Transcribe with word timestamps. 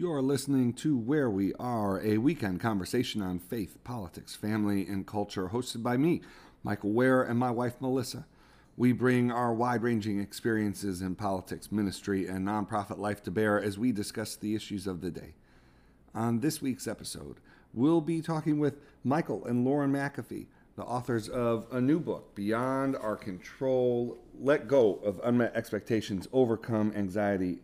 You're 0.00 0.22
listening 0.22 0.72
to 0.76 0.96
Wear 0.96 1.28
We 1.28 1.52
Are, 1.56 2.00
a 2.00 2.16
weekend 2.16 2.58
conversation 2.58 3.20
on 3.20 3.38
faith, 3.38 3.76
politics, 3.84 4.34
family, 4.34 4.86
and 4.88 5.06
culture, 5.06 5.50
hosted 5.50 5.82
by 5.82 5.98
me, 5.98 6.22
Michael 6.62 6.92
Wear, 6.92 7.22
and 7.22 7.38
my 7.38 7.50
wife, 7.50 7.74
Melissa. 7.80 8.24
We 8.78 8.92
bring 8.92 9.30
our 9.30 9.52
wide 9.52 9.82
ranging 9.82 10.18
experiences 10.18 11.02
in 11.02 11.16
politics, 11.16 11.70
ministry, 11.70 12.26
and 12.26 12.48
nonprofit 12.48 12.96
life 12.96 13.22
to 13.24 13.30
bear 13.30 13.62
as 13.62 13.76
we 13.76 13.92
discuss 13.92 14.36
the 14.36 14.54
issues 14.54 14.86
of 14.86 15.02
the 15.02 15.10
day. 15.10 15.34
On 16.14 16.40
this 16.40 16.62
week's 16.62 16.88
episode, 16.88 17.36
we'll 17.74 18.00
be 18.00 18.22
talking 18.22 18.58
with 18.58 18.78
Michael 19.04 19.44
and 19.44 19.66
Lauren 19.66 19.92
McAfee, 19.92 20.46
the 20.76 20.82
authors 20.82 21.28
of 21.28 21.66
a 21.70 21.78
new 21.78 22.00
book, 22.00 22.34
Beyond 22.34 22.96
Our 22.96 23.16
Control 23.16 24.16
Let 24.40 24.66
Go 24.66 24.94
of 25.04 25.20
Unmet 25.22 25.54
Expectations, 25.54 26.26
Overcome 26.32 26.94
Anxiety, 26.96 27.58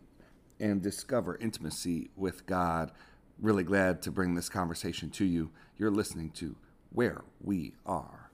and 0.59 0.81
Discover 0.81 1.37
Intimacy 1.37 2.09
with 2.15 2.45
God. 2.45 2.91
Really 3.39 3.63
glad 3.63 4.01
to 4.03 4.11
bring 4.11 4.35
this 4.35 4.49
conversation 4.49 5.09
to 5.11 5.25
you. 5.25 5.51
You're 5.77 5.91
listening 5.91 6.31
to 6.31 6.55
Wear 6.91 7.23
We 7.41 7.73
Are. 7.85 8.31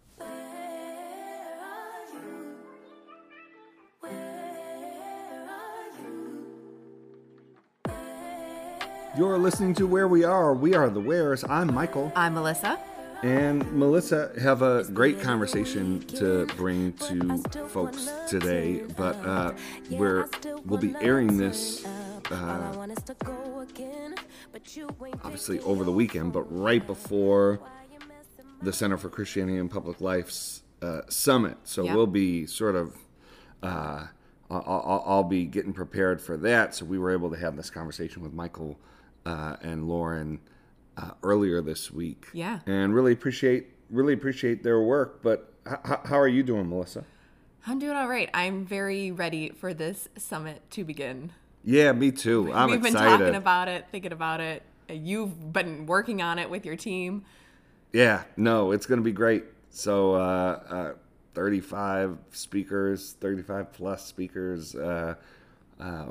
You're 9.15 9.37
listening 9.37 9.75
to 9.75 9.85
Wear 9.85 10.07
We 10.07 10.23
Are. 10.23 10.55
We 10.55 10.73
are 10.73 10.89
the 10.89 10.99
Wears. 10.99 11.43
I'm 11.43 11.71
Michael. 11.71 12.11
I'm 12.15 12.33
Melissa. 12.33 12.79
And 13.23 13.71
Melissa 13.71 14.33
have 14.41 14.61
a 14.61 14.83
great 14.83 15.21
conversation 15.21 16.01
to 16.07 16.45
bring 16.57 16.91
to 16.93 17.37
folks 17.69 18.09
today, 18.27 18.83
but 18.97 19.15
uh, 19.25 19.53
we're 19.89 20.27
we'll 20.65 20.79
be 20.79 20.93
airing 20.99 21.37
this 21.37 21.85
uh, 22.31 22.85
obviously 25.23 25.59
over 25.61 25.85
the 25.85 25.91
weekend, 25.91 26.33
but 26.33 26.43
right 26.43 26.85
before 26.85 27.61
the 28.61 28.73
Center 28.73 28.97
for 28.97 29.09
Christianity 29.09 29.57
and 29.57 29.71
Public 29.71 30.01
Life's 30.01 30.63
uh, 30.81 31.01
summit. 31.07 31.57
So 31.63 31.83
Yep. 31.85 31.95
we'll 31.95 32.07
be 32.07 32.45
sort 32.45 32.75
of 32.75 32.97
uh, 33.61 34.07
I'll, 34.49 34.63
I'll, 34.67 35.03
I'll 35.05 35.23
be 35.23 35.45
getting 35.45 35.71
prepared 35.71 36.19
for 36.21 36.35
that. 36.37 36.75
So 36.75 36.83
we 36.83 36.99
were 36.99 37.11
able 37.11 37.29
to 37.29 37.37
have 37.37 37.55
this 37.55 37.69
conversation 37.69 38.21
with 38.21 38.33
Michael 38.33 38.77
uh, 39.25 39.55
and 39.61 39.87
Lauren 39.87 40.41
uh, 40.97 41.11
earlier 41.23 41.61
this 41.61 41.91
week. 41.91 42.27
Yeah. 42.33 42.59
and 42.65 42.93
really 42.93 43.13
appreciate 43.13 43.67
really 43.89 44.13
appreciate 44.13 44.63
their 44.63 44.81
work. 44.81 45.21
But 45.21 45.53
h- 45.67 45.77
how 46.05 46.19
are 46.19 46.27
you 46.27 46.43
doing, 46.43 46.69
Melissa? 46.69 47.05
I'm 47.65 47.79
doing 47.79 47.95
all 47.95 48.07
right. 48.07 48.29
I'm 48.33 48.65
very 48.65 49.11
ready 49.11 49.49
for 49.49 49.73
this 49.73 50.09
summit 50.17 50.61
to 50.71 50.83
begin. 50.83 51.31
Yeah, 51.63 51.93
me 51.93 52.11
too. 52.11 52.51
I'm 52.53 52.71
We've 52.71 52.81
been 52.81 52.93
talking 52.93 53.35
about 53.35 53.69
it, 53.69 53.85
thinking 53.91 54.11
about 54.11 54.41
it. 54.41 54.63
You've 54.89 55.53
been 55.53 55.85
working 55.85 56.21
on 56.21 56.39
it 56.39 56.49
with 56.49 56.65
your 56.65 56.75
team. 56.75 57.23
Yeah, 57.93 58.23
no, 58.35 58.71
it's 58.71 58.85
going 58.85 58.99
to 58.99 59.03
be 59.03 59.13
great. 59.13 59.45
So, 59.69 60.15
uh, 60.15 60.59
uh, 60.69 60.93
35 61.35 62.17
speakers, 62.31 63.15
35 63.21 63.71
plus 63.71 64.05
speakers. 64.05 64.75
Uh, 64.75 65.15
uh, 65.79 66.05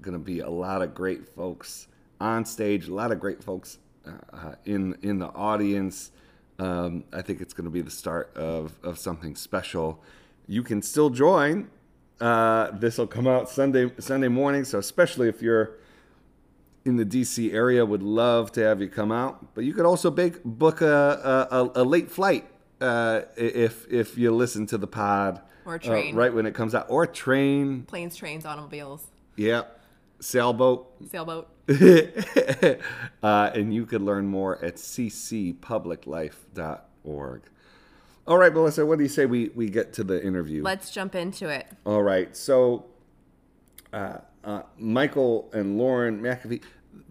going 0.00 0.12
to 0.12 0.18
be 0.18 0.40
a 0.40 0.50
lot 0.50 0.82
of 0.82 0.94
great 0.94 1.28
folks 1.28 1.86
on 2.20 2.44
stage, 2.44 2.88
a 2.88 2.94
lot 2.94 3.12
of 3.12 3.20
great 3.20 3.42
folks 3.42 3.78
uh, 4.32 4.54
in 4.64 4.96
in 5.02 5.18
the 5.18 5.28
audience. 5.28 6.10
Um, 6.58 7.04
I 7.12 7.22
think 7.22 7.40
it's 7.40 7.54
going 7.54 7.66
to 7.66 7.70
be 7.70 7.82
the 7.82 7.90
start 7.90 8.36
of, 8.36 8.72
of 8.82 8.98
something 8.98 9.36
special. 9.36 10.02
You 10.48 10.64
can 10.64 10.82
still 10.82 11.08
join. 11.10 11.70
Uh, 12.20 12.72
this 12.72 12.98
will 12.98 13.06
come 13.06 13.28
out 13.28 13.48
Sunday 13.48 13.92
Sunday 14.00 14.26
morning, 14.28 14.64
so 14.64 14.78
especially 14.78 15.28
if 15.28 15.40
you're 15.40 15.78
in 16.84 16.96
the 16.96 17.04
DC 17.04 17.52
area 17.52 17.84
would 17.86 18.02
love 18.02 18.50
to 18.52 18.60
have 18.62 18.80
you 18.80 18.88
come 18.88 19.12
out. 19.12 19.54
But 19.54 19.64
you 19.64 19.72
could 19.74 19.86
also 19.86 20.10
bake, 20.10 20.42
book 20.44 20.80
a, 20.80 21.46
a, 21.50 21.82
a 21.82 21.84
late 21.84 22.10
flight 22.10 22.46
uh, 22.80 23.22
if 23.36 23.86
if 23.92 24.18
you 24.18 24.34
listen 24.34 24.66
to 24.66 24.78
the 24.78 24.86
pod 24.88 25.40
Or 25.64 25.74
uh, 25.74 25.78
train. 25.78 26.16
right 26.16 26.32
when 26.34 26.46
it 26.46 26.54
comes 26.54 26.74
out, 26.74 26.86
or 26.88 27.04
a 27.04 27.06
train. 27.06 27.82
Planes, 27.82 28.16
trains, 28.16 28.44
automobiles, 28.44 29.06
Yeah, 29.36 29.62
sailboat. 30.18 30.90
sailboat. 31.10 31.48
uh, 33.22 33.50
and 33.54 33.72
you 33.74 33.84
could 33.84 34.02
learn 34.02 34.26
more 34.26 34.64
at 34.64 34.76
ccpubliclife.org. 34.76 37.42
All 38.26 38.38
right, 38.38 38.52
Melissa, 38.52 38.86
what 38.86 38.98
do 38.98 39.04
you 39.04 39.08
say 39.08 39.26
we, 39.26 39.50
we 39.54 39.68
get 39.68 39.92
to 39.94 40.04
the 40.04 40.24
interview? 40.24 40.62
Let's 40.62 40.90
jump 40.90 41.14
into 41.14 41.48
it. 41.48 41.66
All 41.84 42.02
right. 42.02 42.34
So, 42.36 42.86
uh, 43.92 44.18
uh, 44.44 44.62
Michael 44.78 45.50
and 45.52 45.76
Lauren 45.78 46.20
McAfee, 46.20 46.62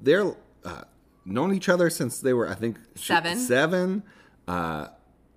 they're 0.01 0.35
uh, 0.63 0.83
known 1.25 1.53
each 1.53 1.67
other 1.69 1.89
since 1.89 2.19
they 2.19 2.33
were, 2.33 2.49
I 2.49 2.55
think, 2.55 2.79
Seven. 2.95 3.37
Seven. 3.37 4.03
Uh, 4.47 4.87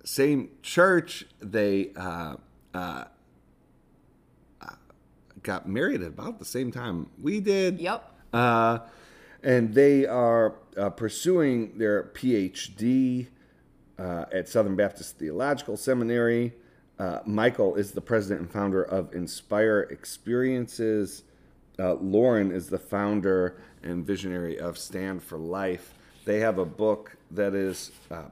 same 0.03 0.49
church. 0.63 1.25
They 1.39 1.91
uh, 1.95 2.37
got 5.43 5.67
married 5.67 6.01
at 6.01 6.07
about 6.07 6.39
the 6.39 6.45
same 6.45 6.71
time 6.71 7.09
we 7.21 7.39
did. 7.39 7.79
Yep. 7.79 8.11
Uh, 8.33 8.79
and 9.43 9.73
they 9.73 10.05
are 10.05 10.55
uh, 10.77 10.89
pursuing 10.89 11.77
their 11.77 12.03
PhD 12.03 13.27
uh, 13.97 14.25
at 14.31 14.47
Southern 14.49 14.75
Baptist 14.75 15.17
Theological 15.17 15.77
Seminary. 15.77 16.53
Uh, 16.99 17.19
Michael 17.25 17.75
is 17.75 17.91
the 17.91 18.01
president 18.01 18.41
and 18.41 18.51
founder 18.51 18.83
of 18.83 19.13
Inspire 19.13 19.87
Experiences. 19.89 21.23
Uh, 21.79 21.93
Lauren 21.95 22.51
is 22.51 22.69
the 22.69 22.77
founder 22.77 23.61
and 23.83 24.05
visionary 24.05 24.59
of 24.59 24.77
Stand 24.77 25.23
for 25.23 25.37
Life. 25.37 25.93
They 26.25 26.39
have 26.39 26.59
a 26.59 26.65
book 26.65 27.15
that 27.31 27.55
is 27.55 27.91
uh, 28.11 28.25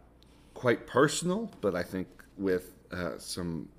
quite 0.53 0.86
personal, 0.86 1.52
but 1.62 1.74
I 1.75 1.81
think 1.81 2.08
with 2.38 2.74
uh, 2.92 3.18
some, 3.18 3.69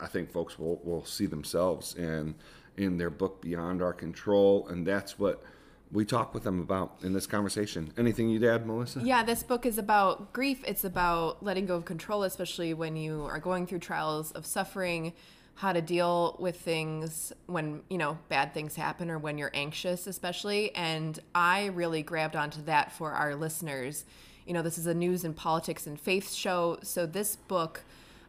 I 0.00 0.06
think 0.06 0.30
folks 0.30 0.58
will, 0.58 0.80
will 0.84 1.04
see 1.04 1.26
themselves 1.26 1.94
in 1.94 2.34
in 2.76 2.98
their 2.98 3.10
book 3.10 3.40
Beyond 3.40 3.82
Our 3.82 3.92
Control, 3.94 4.68
and 4.68 4.86
that's 4.86 5.18
what 5.18 5.42
we 5.92 6.04
talk 6.04 6.34
with 6.34 6.42
them 6.42 6.60
about 6.60 6.98
in 7.02 7.12
this 7.12 7.26
conversation. 7.26 7.92
Anything 7.96 8.28
you'd 8.28 8.44
add, 8.44 8.66
Melissa? 8.66 9.00
Yeah, 9.02 9.22
this 9.22 9.42
book 9.42 9.64
is 9.64 9.78
about 9.78 10.32
grief. 10.32 10.62
It's 10.66 10.84
about 10.84 11.42
letting 11.42 11.66
go 11.66 11.76
of 11.76 11.84
control, 11.84 12.24
especially 12.24 12.74
when 12.74 12.96
you 12.96 13.24
are 13.24 13.38
going 13.38 13.66
through 13.66 13.78
trials 13.78 14.32
of 14.32 14.44
suffering, 14.44 15.12
how 15.54 15.72
to 15.72 15.80
deal 15.80 16.36
with 16.38 16.60
things 16.60 17.32
when, 17.46 17.82
you 17.88 17.98
know, 17.98 18.18
bad 18.28 18.52
things 18.52 18.76
happen 18.76 19.10
or 19.10 19.18
when 19.18 19.38
you're 19.38 19.52
anxious, 19.54 20.06
especially. 20.06 20.74
And 20.74 21.18
I 21.34 21.66
really 21.66 22.02
grabbed 22.02 22.36
onto 22.36 22.62
that 22.64 22.92
for 22.92 23.12
our 23.12 23.34
listeners. 23.34 24.04
You 24.44 24.54
know, 24.54 24.62
this 24.62 24.78
is 24.78 24.86
a 24.86 24.94
news 24.94 25.24
and 25.24 25.34
politics 25.34 25.86
and 25.86 25.98
faith 25.98 26.32
show. 26.32 26.78
So 26.82 27.06
this 27.06 27.36
book, 27.36 27.84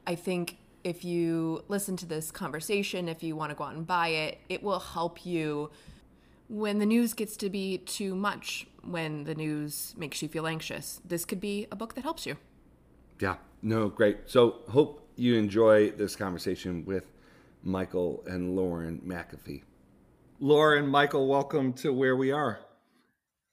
I 0.06 0.16
think 0.16 0.57
if 0.84 1.03
you 1.03 1.63
listen 1.67 1.97
to 1.97 2.06
this 2.06 2.31
conversation, 2.31 3.09
if 3.09 3.23
you 3.23 3.35
want 3.35 3.50
to 3.50 3.56
go 3.56 3.66
out 3.66 3.75
and 3.75 3.85
buy 3.85 4.09
it, 4.09 4.38
it 4.47 4.63
will 4.63 4.79
help 4.79 5.25
you 5.25 5.69
when 6.50 6.80
the 6.80 6.85
news 6.85 7.13
gets 7.13 7.35
to 7.38 7.50
be 7.50 7.78
too 7.80 8.16
much, 8.16 8.68
when 8.84 9.25
the 9.25 9.35
news 9.35 9.94
makes 9.97 10.22
you 10.22 10.28
feel 10.28 10.47
anxious. 10.47 11.02
This 11.06 11.25
could 11.25 11.40
be 11.41 11.68
a 11.72 11.75
book 11.75 11.96
that 11.96 12.02
helps 12.03 12.25
you. 12.25 12.38
Yeah, 13.19 13.35
no, 13.62 13.90
great. 13.90 14.19
So, 14.28 14.62
hope 14.69 15.09
you 15.16 15.35
enjoy 15.35 15.91
this 15.91 16.16
conversation 16.16 16.85
with 16.85 17.12
Michael 17.63 18.24
and 18.28 18.56
Lauren 18.56 19.02
McAfee. 19.06 19.63
Lauren, 20.40 20.88
Michael, 20.88 21.28
welcome 21.28 21.74
to 21.74 21.91
where 21.91 22.16
we 22.16 22.31
are. 22.31 22.59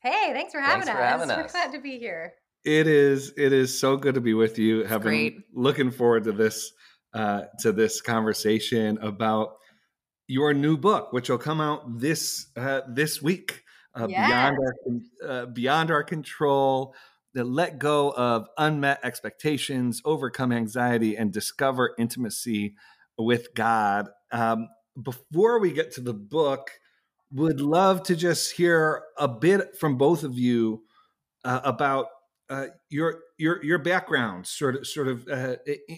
Hey, 0.01 0.33
thanks 0.35 0.53
for 0.53 0.61
having 0.61 0.83
Thanks 0.85 0.91
us. 0.91 0.97
for 0.97 1.03
having 1.03 1.29
We're 1.29 1.45
us. 1.45 1.53
glad 1.53 1.73
to 1.73 1.81
be 1.81 1.99
here. 1.99 2.35
It 2.65 2.87
is 2.87 3.33
it 3.37 3.53
is 3.53 3.79
so 3.79 3.97
good 3.97 4.15
to 4.15 4.21
be 4.21 4.35
with 4.35 4.59
you. 4.59 4.85
Have 4.85 5.03
been 5.03 5.11
great. 5.11 5.39
looking 5.55 5.91
forward 5.91 6.25
to 6.25 6.33
this 6.33 6.73
uh, 7.15 7.45
to 7.61 7.73
this 7.73 8.03
conversation 8.03 8.99
about 9.01 9.57
your 10.27 10.55
new 10.55 10.77
book, 10.77 11.13
which 11.13 11.29
will 11.29 11.39
come 11.39 11.61
out 11.61 11.99
this 11.99 12.47
uh, 12.57 12.83
this 12.89 13.21
week. 13.23 13.63
Uh, 13.97 14.09
beyond 14.09 14.57
our 14.59 15.29
uh, 15.29 15.47
beyond 15.47 15.91
our 15.91 16.03
control, 16.03 16.95
that 17.35 17.45
let 17.45 17.79
go 17.79 18.11
of 18.13 18.49
unmet 18.59 19.01
expectations, 19.05 20.01
overcome 20.05 20.53
anxiety, 20.53 21.17
and 21.17 21.33
discover 21.33 21.95
intimacy 21.99 22.75
with 23.19 23.55
God. 23.55 24.09
Um, 24.33 24.69
before 25.01 25.61
we 25.61 25.73
get 25.73 25.93
to 25.93 26.01
the 26.01 26.15
book, 26.15 26.71
would 27.33 27.61
love 27.61 28.05
to 28.05 28.17
just 28.17 28.53
hear 28.53 29.03
a 29.19 29.29
bit 29.29 29.77
from 29.77 29.97
both 29.97 30.23
of 30.23 30.39
you 30.39 30.85
uh, 31.45 31.61
about 31.65 32.07
uh, 32.51 32.67
your 32.91 33.21
your 33.39 33.65
your 33.65 33.79
background. 33.79 34.47
Sort 34.47 34.77
of 34.77 34.87
sort 34.87 35.09
of 35.09 35.27
uh, 35.29 35.57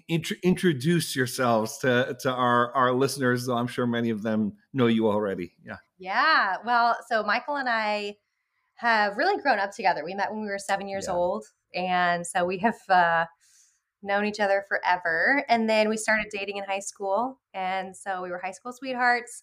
int- 0.08 0.32
introduce 0.42 1.16
yourselves 1.16 1.78
to 1.78 2.16
to 2.20 2.32
our 2.32 2.72
our 2.74 2.92
listeners. 2.92 3.46
Though 3.46 3.56
I'm 3.56 3.66
sure 3.66 3.86
many 3.86 4.10
of 4.10 4.22
them 4.22 4.54
know 4.72 4.86
you 4.86 5.08
already. 5.08 5.54
Yeah. 5.64 5.76
Yeah. 5.98 6.56
Well, 6.64 6.96
so 7.08 7.22
Michael 7.22 7.56
and 7.56 7.68
I 7.68 8.16
have 8.74 9.16
really 9.16 9.40
grown 9.42 9.58
up 9.58 9.72
together. 9.72 10.04
We 10.04 10.14
met 10.14 10.30
when 10.30 10.42
we 10.42 10.48
were 10.48 10.58
seven 10.58 10.88
years 10.88 11.06
Yeah. 11.08 11.14
old. 11.14 11.46
And 11.74 12.26
so 12.26 12.44
we 12.44 12.58
have 12.58 12.76
uh, 12.88 13.24
known 14.02 14.26
each 14.26 14.40
other 14.40 14.64
forever. 14.68 15.44
And 15.48 15.68
then 15.68 15.88
we 15.88 15.96
started 15.96 16.26
dating 16.30 16.58
in 16.58 16.64
high 16.64 16.80
school. 16.80 17.40
And 17.54 17.96
so 17.96 18.22
we 18.22 18.30
were 18.30 18.38
high 18.38 18.52
school 18.52 18.72
sweethearts 18.72 19.42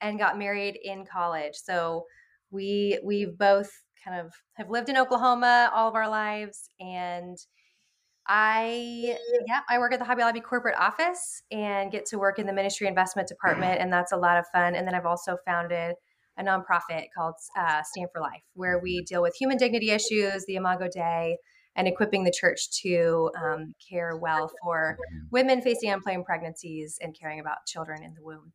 and 0.00 0.18
got 0.18 0.38
married 0.38 0.78
in 0.82 1.06
college. 1.06 1.54
So 1.54 2.04
we 2.50 3.00
we've 3.02 3.36
both 3.36 3.70
kind 4.04 4.20
of 4.20 4.32
have 4.54 4.70
lived 4.70 4.88
in 4.88 4.96
Oklahoma 4.96 5.70
all 5.74 5.88
of 5.88 5.94
our 5.94 6.08
lives 6.08 6.68
and 6.80 7.38
I 8.26 9.18
yeah, 9.46 9.60
I 9.68 9.78
work 9.78 9.92
at 9.92 9.98
the 9.98 10.04
Hobby 10.04 10.22
Lobby 10.22 10.40
corporate 10.40 10.76
office 10.78 11.42
and 11.50 11.92
get 11.92 12.06
to 12.06 12.18
work 12.18 12.38
in 12.38 12.46
the 12.46 12.52
ministry 12.52 12.86
investment 12.86 13.28
department, 13.28 13.80
and 13.80 13.92
that's 13.92 14.12
a 14.12 14.16
lot 14.16 14.38
of 14.38 14.46
fun. 14.52 14.74
And 14.74 14.86
then 14.86 14.94
I've 14.94 15.04
also 15.04 15.36
founded 15.44 15.96
a 16.38 16.42
nonprofit 16.42 17.06
called 17.16 17.34
uh, 17.56 17.82
Stand 17.82 18.08
for 18.12 18.20
Life, 18.20 18.42
where 18.54 18.78
we 18.78 19.02
deal 19.02 19.22
with 19.22 19.36
human 19.38 19.58
dignity 19.58 19.90
issues, 19.90 20.44
the 20.46 20.56
Imago 20.56 20.88
Dei, 20.92 21.36
and 21.76 21.86
equipping 21.86 22.24
the 22.24 22.32
church 22.32 22.70
to 22.82 23.30
um, 23.40 23.74
care 23.90 24.16
well 24.16 24.50
for 24.62 24.96
women 25.30 25.60
facing 25.60 25.90
unplanned 25.90 26.24
pregnancies 26.24 26.98
and 27.00 27.16
caring 27.18 27.40
about 27.40 27.66
children 27.66 28.02
in 28.02 28.14
the 28.14 28.22
womb. 28.22 28.52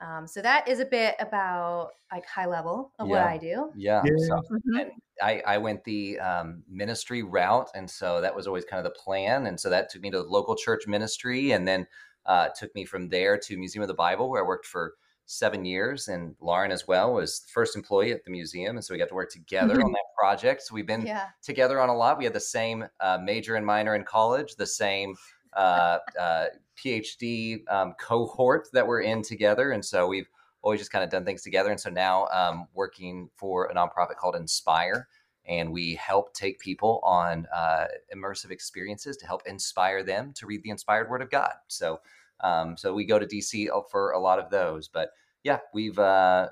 Um, 0.00 0.26
so 0.26 0.40
that 0.42 0.68
is 0.68 0.80
a 0.80 0.84
bit 0.84 1.16
about 1.18 1.90
like 2.12 2.26
high 2.26 2.46
level 2.46 2.92
of 2.98 3.08
yeah. 3.08 3.12
what 3.12 3.22
I 3.22 3.38
do. 3.38 3.70
Yeah. 3.74 4.02
yeah. 4.04 4.26
So, 4.26 4.34
mm-hmm. 4.36 4.88
I, 5.20 5.42
I 5.46 5.58
went 5.58 5.84
the 5.84 6.18
um, 6.20 6.62
ministry 6.70 7.22
route. 7.22 7.68
And 7.74 7.90
so 7.90 8.20
that 8.20 8.34
was 8.34 8.46
always 8.46 8.64
kind 8.64 8.78
of 8.78 8.84
the 8.84 8.98
plan. 8.98 9.46
And 9.46 9.58
so 9.58 9.68
that 9.70 9.90
took 9.90 10.02
me 10.02 10.10
to 10.10 10.18
the 10.18 10.28
local 10.28 10.54
church 10.54 10.86
ministry 10.86 11.52
and 11.52 11.66
then 11.66 11.86
uh, 12.26 12.48
took 12.56 12.74
me 12.74 12.84
from 12.84 13.08
there 13.08 13.38
to 13.38 13.56
Museum 13.56 13.82
of 13.82 13.88
the 13.88 13.94
Bible, 13.94 14.30
where 14.30 14.44
I 14.44 14.46
worked 14.46 14.66
for 14.66 14.94
seven 15.26 15.64
years. 15.64 16.08
And 16.08 16.34
Lauren 16.40 16.70
as 16.70 16.86
well 16.86 17.14
was 17.14 17.40
the 17.40 17.48
first 17.52 17.76
employee 17.76 18.12
at 18.12 18.24
the 18.24 18.30
museum. 18.30 18.76
And 18.76 18.84
so 18.84 18.94
we 18.94 18.98
got 18.98 19.08
to 19.08 19.14
work 19.14 19.30
together 19.30 19.74
mm-hmm. 19.74 19.84
on 19.84 19.92
that 19.92 20.04
project. 20.18 20.62
So 20.62 20.74
we've 20.74 20.86
been 20.86 21.06
yeah. 21.06 21.26
together 21.42 21.80
on 21.80 21.88
a 21.88 21.96
lot. 21.96 22.18
We 22.18 22.24
had 22.24 22.32
the 22.32 22.40
same 22.40 22.86
uh, 23.00 23.18
major 23.22 23.56
and 23.56 23.66
minor 23.66 23.94
in 23.94 24.04
college, 24.04 24.54
the 24.56 24.66
same 24.66 25.14
uh, 25.54 25.98
uh 26.18 26.46
PhD 26.78 27.60
um, 27.70 27.94
cohort 27.98 28.68
that 28.72 28.86
we're 28.86 29.00
in 29.00 29.22
together. 29.22 29.72
And 29.72 29.84
so 29.84 30.06
we've 30.06 30.28
always 30.62 30.80
just 30.80 30.92
kind 30.92 31.04
of 31.04 31.10
done 31.10 31.24
things 31.24 31.42
together. 31.42 31.70
And 31.70 31.80
so 31.80 31.90
now 31.90 32.26
um, 32.28 32.66
working 32.74 33.28
for 33.36 33.66
a 33.66 33.74
nonprofit 33.74 34.16
called 34.16 34.36
Inspire. 34.36 35.08
And 35.46 35.72
we 35.72 35.94
help 35.94 36.34
take 36.34 36.58
people 36.58 37.00
on 37.02 37.46
uh, 37.54 37.86
immersive 38.14 38.50
experiences 38.50 39.16
to 39.16 39.26
help 39.26 39.42
inspire 39.46 40.02
them 40.02 40.32
to 40.34 40.46
read 40.46 40.62
the 40.62 40.70
inspired 40.70 41.08
Word 41.08 41.22
of 41.22 41.30
God. 41.30 41.54
So, 41.68 42.00
um, 42.40 42.76
so 42.76 42.92
we 42.92 43.06
go 43.06 43.18
to 43.18 43.26
DC 43.26 43.68
for 43.90 44.10
a 44.10 44.18
lot 44.18 44.38
of 44.38 44.50
those. 44.50 44.88
But 44.88 45.10
yeah, 45.44 45.58
we've 45.72 45.98
uh, 45.98 46.02
uh, 46.02 46.48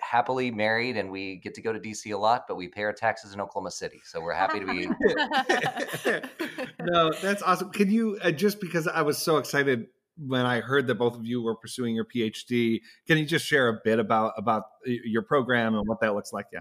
happily 0.00 0.50
married 0.50 0.96
and 0.96 1.10
we 1.10 1.36
get 1.36 1.54
to 1.54 1.62
go 1.62 1.72
to 1.72 1.80
DC 1.80 2.12
a 2.12 2.18
lot, 2.18 2.44
but 2.48 2.56
we 2.56 2.68
pay 2.68 2.82
our 2.82 2.92
taxes 2.92 3.34
in 3.34 3.40
Oklahoma 3.40 3.70
City. 3.70 4.00
So 4.04 4.20
we're 4.20 4.34
happy 4.34 4.60
to 4.60 4.66
be. 4.66 4.86
no, 6.80 7.12
that's 7.22 7.42
awesome. 7.42 7.70
Can 7.70 7.90
you, 7.90 8.18
uh, 8.22 8.30
just 8.30 8.60
because 8.60 8.86
I 8.86 9.02
was 9.02 9.18
so 9.18 9.38
excited 9.38 9.86
when 10.16 10.44
I 10.46 10.60
heard 10.60 10.86
that 10.88 10.96
both 10.96 11.16
of 11.16 11.24
you 11.24 11.42
were 11.42 11.56
pursuing 11.56 11.94
your 11.94 12.04
PhD, 12.04 12.80
can 13.06 13.18
you 13.18 13.24
just 13.24 13.46
share 13.46 13.68
a 13.68 13.78
bit 13.84 13.98
about, 13.98 14.34
about 14.36 14.64
your 14.84 15.22
program 15.22 15.74
and 15.74 15.86
what 15.86 16.00
that 16.00 16.14
looks 16.14 16.32
like? 16.32 16.46
Yeah. 16.52 16.60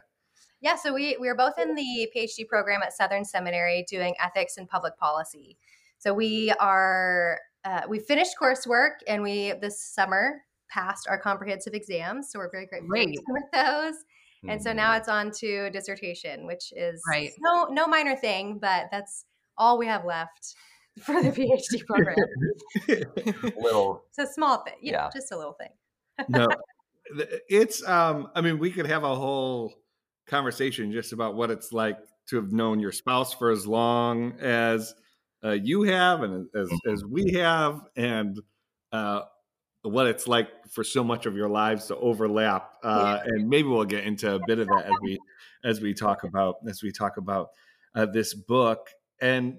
Yeah, 0.61 0.75
so 0.75 0.93
we, 0.93 1.15
we 1.21 1.29
are 1.29 1.35
both 1.35 1.57
in 1.57 1.73
the 1.75 2.09
PhD 2.13 2.45
program 2.45 2.81
at 2.83 2.91
Southern 2.91 3.23
Seminary 3.23 3.85
doing 3.89 4.13
ethics 4.21 4.57
and 4.57 4.67
public 4.67 4.97
policy. 4.97 5.57
So 5.99 6.13
we 6.13 6.51
are 6.59 7.39
uh, 7.65 7.81
we 7.87 7.99
finished 7.99 8.35
coursework 8.41 8.99
and 9.07 9.21
we 9.21 9.53
this 9.61 9.81
summer 9.81 10.43
passed 10.69 11.07
our 11.09 11.19
comprehensive 11.19 11.73
exams. 11.73 12.31
So 12.31 12.39
we're 12.39 12.51
very 12.51 12.65
grateful 12.65 12.89
Great. 12.89 13.19
with 13.27 13.43
those. 13.53 13.95
And 14.47 14.61
so 14.61 14.71
now 14.71 14.91
mm-hmm. 14.91 14.99
it's 14.99 15.09
on 15.09 15.31
to 15.39 15.69
dissertation, 15.71 16.45
which 16.45 16.71
is 16.75 17.01
right. 17.09 17.31
no 17.39 17.65
no 17.65 17.87
minor 17.87 18.15
thing, 18.15 18.57
but 18.59 18.85
that's 18.91 19.25
all 19.57 19.77
we 19.77 19.87
have 19.87 20.05
left 20.05 20.55
for 21.01 21.21
the 21.21 21.29
PhD 21.29 21.85
program. 21.85 22.15
little, 23.57 24.03
it's 24.09 24.29
a 24.29 24.33
small 24.33 24.63
thing, 24.63 24.75
you 24.81 24.93
yeah, 24.93 25.03
know, 25.03 25.09
just 25.13 25.31
a 25.31 25.37
little 25.37 25.53
thing. 25.53 25.69
no, 26.29 26.47
it's 27.49 27.85
um. 27.87 28.29
I 28.35 28.41
mean, 28.41 28.59
we 28.59 28.71
could 28.71 28.87
have 28.87 29.03
a 29.03 29.15
whole 29.15 29.73
conversation 30.27 30.91
just 30.91 31.11
about 31.11 31.35
what 31.35 31.51
it's 31.51 31.73
like 31.73 31.97
to 32.29 32.35
have 32.37 32.51
known 32.51 32.79
your 32.79 32.91
spouse 32.91 33.33
for 33.33 33.51
as 33.51 33.65
long 33.65 34.39
as 34.39 34.93
uh, 35.43 35.51
you 35.51 35.83
have, 35.83 36.23
and 36.23 36.47
as 36.55 36.69
as 36.89 37.03
we 37.03 37.33
have, 37.33 37.81
and 37.95 38.39
uh, 38.91 39.21
what 39.83 40.07
it's 40.07 40.27
like 40.27 40.49
for 40.69 40.83
so 40.83 41.03
much 41.03 41.25
of 41.25 41.35
your 41.35 41.49
lives 41.49 41.87
to 41.87 41.95
overlap 41.97 42.73
uh, 42.83 43.19
yeah. 43.23 43.31
and 43.33 43.49
maybe 43.49 43.67
we'll 43.67 43.85
get 43.85 44.03
into 44.03 44.33
a 44.33 44.39
bit 44.45 44.59
of 44.59 44.67
that 44.67 44.85
as 44.85 44.93
we 45.01 45.19
as 45.63 45.81
we 45.81 45.93
talk 45.93 46.23
about 46.23 46.55
as 46.67 46.83
we 46.83 46.91
talk 46.91 47.17
about 47.17 47.49
uh, 47.95 48.05
this 48.05 48.33
book 48.33 48.89
and 49.21 49.57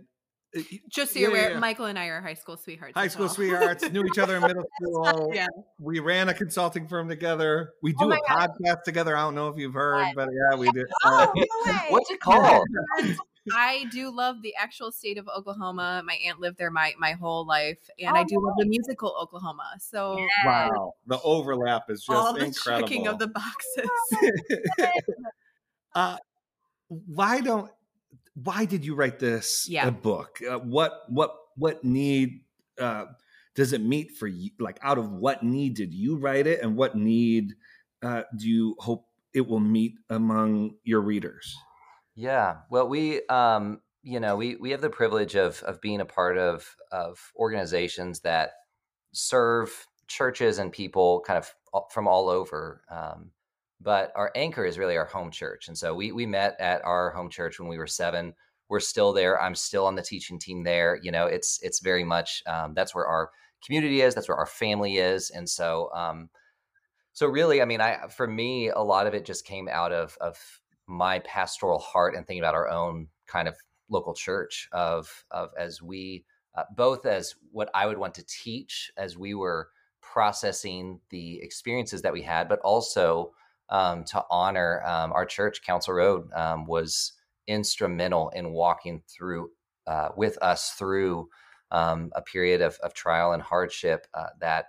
uh, 0.56 0.62
just 0.88 1.12
so 1.12 1.18
you're 1.18 1.30
yeah, 1.30 1.36
aware, 1.36 1.50
yeah. 1.52 1.58
Michael 1.58 1.86
and 1.86 1.98
I 1.98 2.06
are 2.06 2.20
high 2.20 2.34
school 2.34 2.56
sweethearts. 2.56 2.94
High 2.96 3.08
school 3.08 3.26
well. 3.26 3.34
sweethearts 3.34 3.88
knew 3.90 4.04
each 4.04 4.18
other 4.18 4.36
in 4.36 4.42
middle 4.42 4.64
school. 4.82 5.30
yeah. 5.32 5.46
We 5.78 6.00
ran 6.00 6.28
a 6.28 6.34
consulting 6.34 6.88
firm 6.88 7.08
together. 7.08 7.70
We 7.82 7.92
do 7.92 8.06
oh 8.06 8.10
a 8.10 8.18
God. 8.28 8.50
podcast 8.60 8.82
together. 8.84 9.16
I 9.16 9.22
don't 9.22 9.34
know 9.34 9.48
if 9.48 9.58
you've 9.58 9.74
heard, 9.74 10.12
but 10.16 10.28
yeah, 10.32 10.58
we 10.58 10.70
did. 10.72 10.86
Oh, 11.04 11.32
uh, 11.66 11.78
What's 11.90 12.10
it 12.10 12.20
called? 12.20 12.66
I 13.54 13.86
do 13.90 14.14
love 14.14 14.42
the 14.42 14.54
actual 14.56 14.92
state 14.92 15.18
of 15.18 15.28
Oklahoma. 15.28 16.02
My 16.04 16.18
aunt 16.26 16.40
lived 16.40 16.58
there 16.58 16.70
my 16.70 16.94
my 16.98 17.12
whole 17.12 17.46
life, 17.46 17.78
and 17.98 18.16
oh, 18.16 18.20
I 18.20 18.24
do 18.24 18.36
love 18.40 18.54
the 18.58 18.66
musical 18.66 19.16
Oklahoma. 19.20 19.76
So 19.78 20.18
wow, 20.44 20.92
the 21.06 21.20
overlap 21.22 21.84
is 21.88 22.04
just 22.04 22.10
incredible. 22.10 22.26
all 22.26 22.34
the 22.34 22.44
incredible. 22.44 22.88
checking 22.88 23.06
of 23.06 23.18
the 23.18 23.28
boxes. 23.28 23.90
uh, 25.94 26.16
why 26.88 27.40
don't? 27.40 27.70
Why 28.34 28.64
did 28.64 28.84
you 28.84 28.94
write 28.94 29.18
this 29.18 29.66
yeah. 29.68 29.88
Book? 29.90 30.40
Uh, 30.48 30.58
what 30.58 31.02
what 31.08 31.34
what 31.56 31.82
need 31.82 32.42
uh, 32.78 33.06
does 33.54 33.72
it 33.72 33.80
meet 33.80 34.16
for 34.16 34.26
you? 34.26 34.50
Like, 34.58 34.78
out 34.82 34.98
of 34.98 35.10
what 35.10 35.42
need 35.42 35.74
did 35.74 35.94
you 35.94 36.16
write 36.16 36.46
it, 36.46 36.60
and 36.62 36.76
what 36.76 36.94
need 36.94 37.54
uh, 38.02 38.22
do 38.36 38.48
you 38.48 38.76
hope 38.78 39.06
it 39.32 39.46
will 39.46 39.60
meet 39.60 39.94
among 40.10 40.74
your 40.84 41.00
readers? 41.00 41.56
Yeah. 42.14 42.58
Well, 42.70 42.88
we, 42.88 43.24
um, 43.26 43.80
you 44.02 44.20
know, 44.20 44.36
we 44.36 44.56
we 44.56 44.70
have 44.70 44.80
the 44.80 44.90
privilege 44.90 45.34
of 45.36 45.62
of 45.62 45.80
being 45.80 46.00
a 46.00 46.04
part 46.06 46.38
of 46.38 46.74
of 46.92 47.18
organizations 47.36 48.20
that 48.20 48.52
serve 49.12 49.86
churches 50.08 50.58
and 50.58 50.72
people 50.72 51.22
kind 51.26 51.38
of 51.38 51.52
from 51.90 52.08
all 52.08 52.28
over. 52.28 52.82
Um, 52.90 53.32
but 53.80 54.12
our 54.16 54.32
anchor 54.34 54.64
is 54.64 54.78
really 54.78 54.96
our 54.96 55.06
home 55.06 55.30
church, 55.30 55.68
and 55.68 55.76
so 55.78 55.94
we 55.94 56.12
we 56.12 56.26
met 56.26 56.56
at 56.60 56.84
our 56.84 57.10
home 57.12 57.30
church 57.30 57.60
when 57.60 57.68
we 57.68 57.78
were 57.78 57.86
seven. 57.86 58.34
We're 58.68 58.80
still 58.80 59.12
there. 59.12 59.40
I'm 59.40 59.54
still 59.54 59.86
on 59.86 59.96
the 59.96 60.02
teaching 60.02 60.38
team 60.38 60.64
there. 60.64 60.98
You 61.02 61.12
know, 61.12 61.26
it's 61.26 61.60
it's 61.62 61.80
very 61.80 62.04
much 62.04 62.42
um, 62.46 62.74
that's 62.74 62.94
where 62.94 63.06
our 63.06 63.30
community 63.64 64.00
is. 64.02 64.14
That's 64.14 64.28
where 64.28 64.38
our 64.38 64.46
family 64.46 64.98
is, 64.98 65.30
and 65.30 65.48
so. 65.48 65.90
Um, 65.94 66.30
so 67.12 67.26
really, 67.26 67.60
I 67.62 67.64
mean, 67.64 67.80
I 67.80 68.08
for 68.08 68.26
me, 68.26 68.68
a 68.70 68.80
lot 68.80 69.06
of 69.06 69.14
it 69.14 69.24
just 69.24 69.44
came 69.44 69.68
out 69.68 69.92
of 69.92 70.16
of 70.20 70.38
my 70.90 71.20
pastoral 71.20 71.78
heart 71.78 72.14
and 72.16 72.26
thinking 72.26 72.42
about 72.42 72.54
our 72.54 72.68
own 72.68 73.06
kind 73.26 73.46
of 73.46 73.56
local 73.88 74.12
church 74.12 74.68
of 74.72 75.24
of 75.30 75.50
as 75.58 75.80
we 75.80 76.24
uh, 76.56 76.64
both 76.76 77.06
as 77.06 77.36
what 77.52 77.70
I 77.74 77.86
would 77.86 77.96
want 77.96 78.14
to 78.16 78.26
teach 78.26 78.90
as 78.96 79.16
we 79.16 79.34
were 79.34 79.68
processing 80.02 81.00
the 81.10 81.40
experiences 81.42 82.02
that 82.02 82.12
we 82.12 82.22
had, 82.22 82.48
but 82.48 82.58
also 82.60 83.32
um, 83.68 84.02
to 84.04 84.24
honor 84.30 84.82
um, 84.84 85.12
our 85.12 85.24
church. 85.24 85.62
Council 85.62 85.94
Road 85.94 86.28
um, 86.34 86.66
was 86.66 87.12
instrumental 87.46 88.30
in 88.30 88.50
walking 88.50 89.02
through 89.08 89.50
uh, 89.86 90.08
with 90.16 90.38
us 90.42 90.70
through 90.70 91.28
um, 91.70 92.10
a 92.16 92.22
period 92.22 92.60
of, 92.60 92.76
of 92.82 92.94
trial 92.94 93.32
and 93.32 93.42
hardship 93.42 94.08
uh, 94.14 94.26
that 94.40 94.66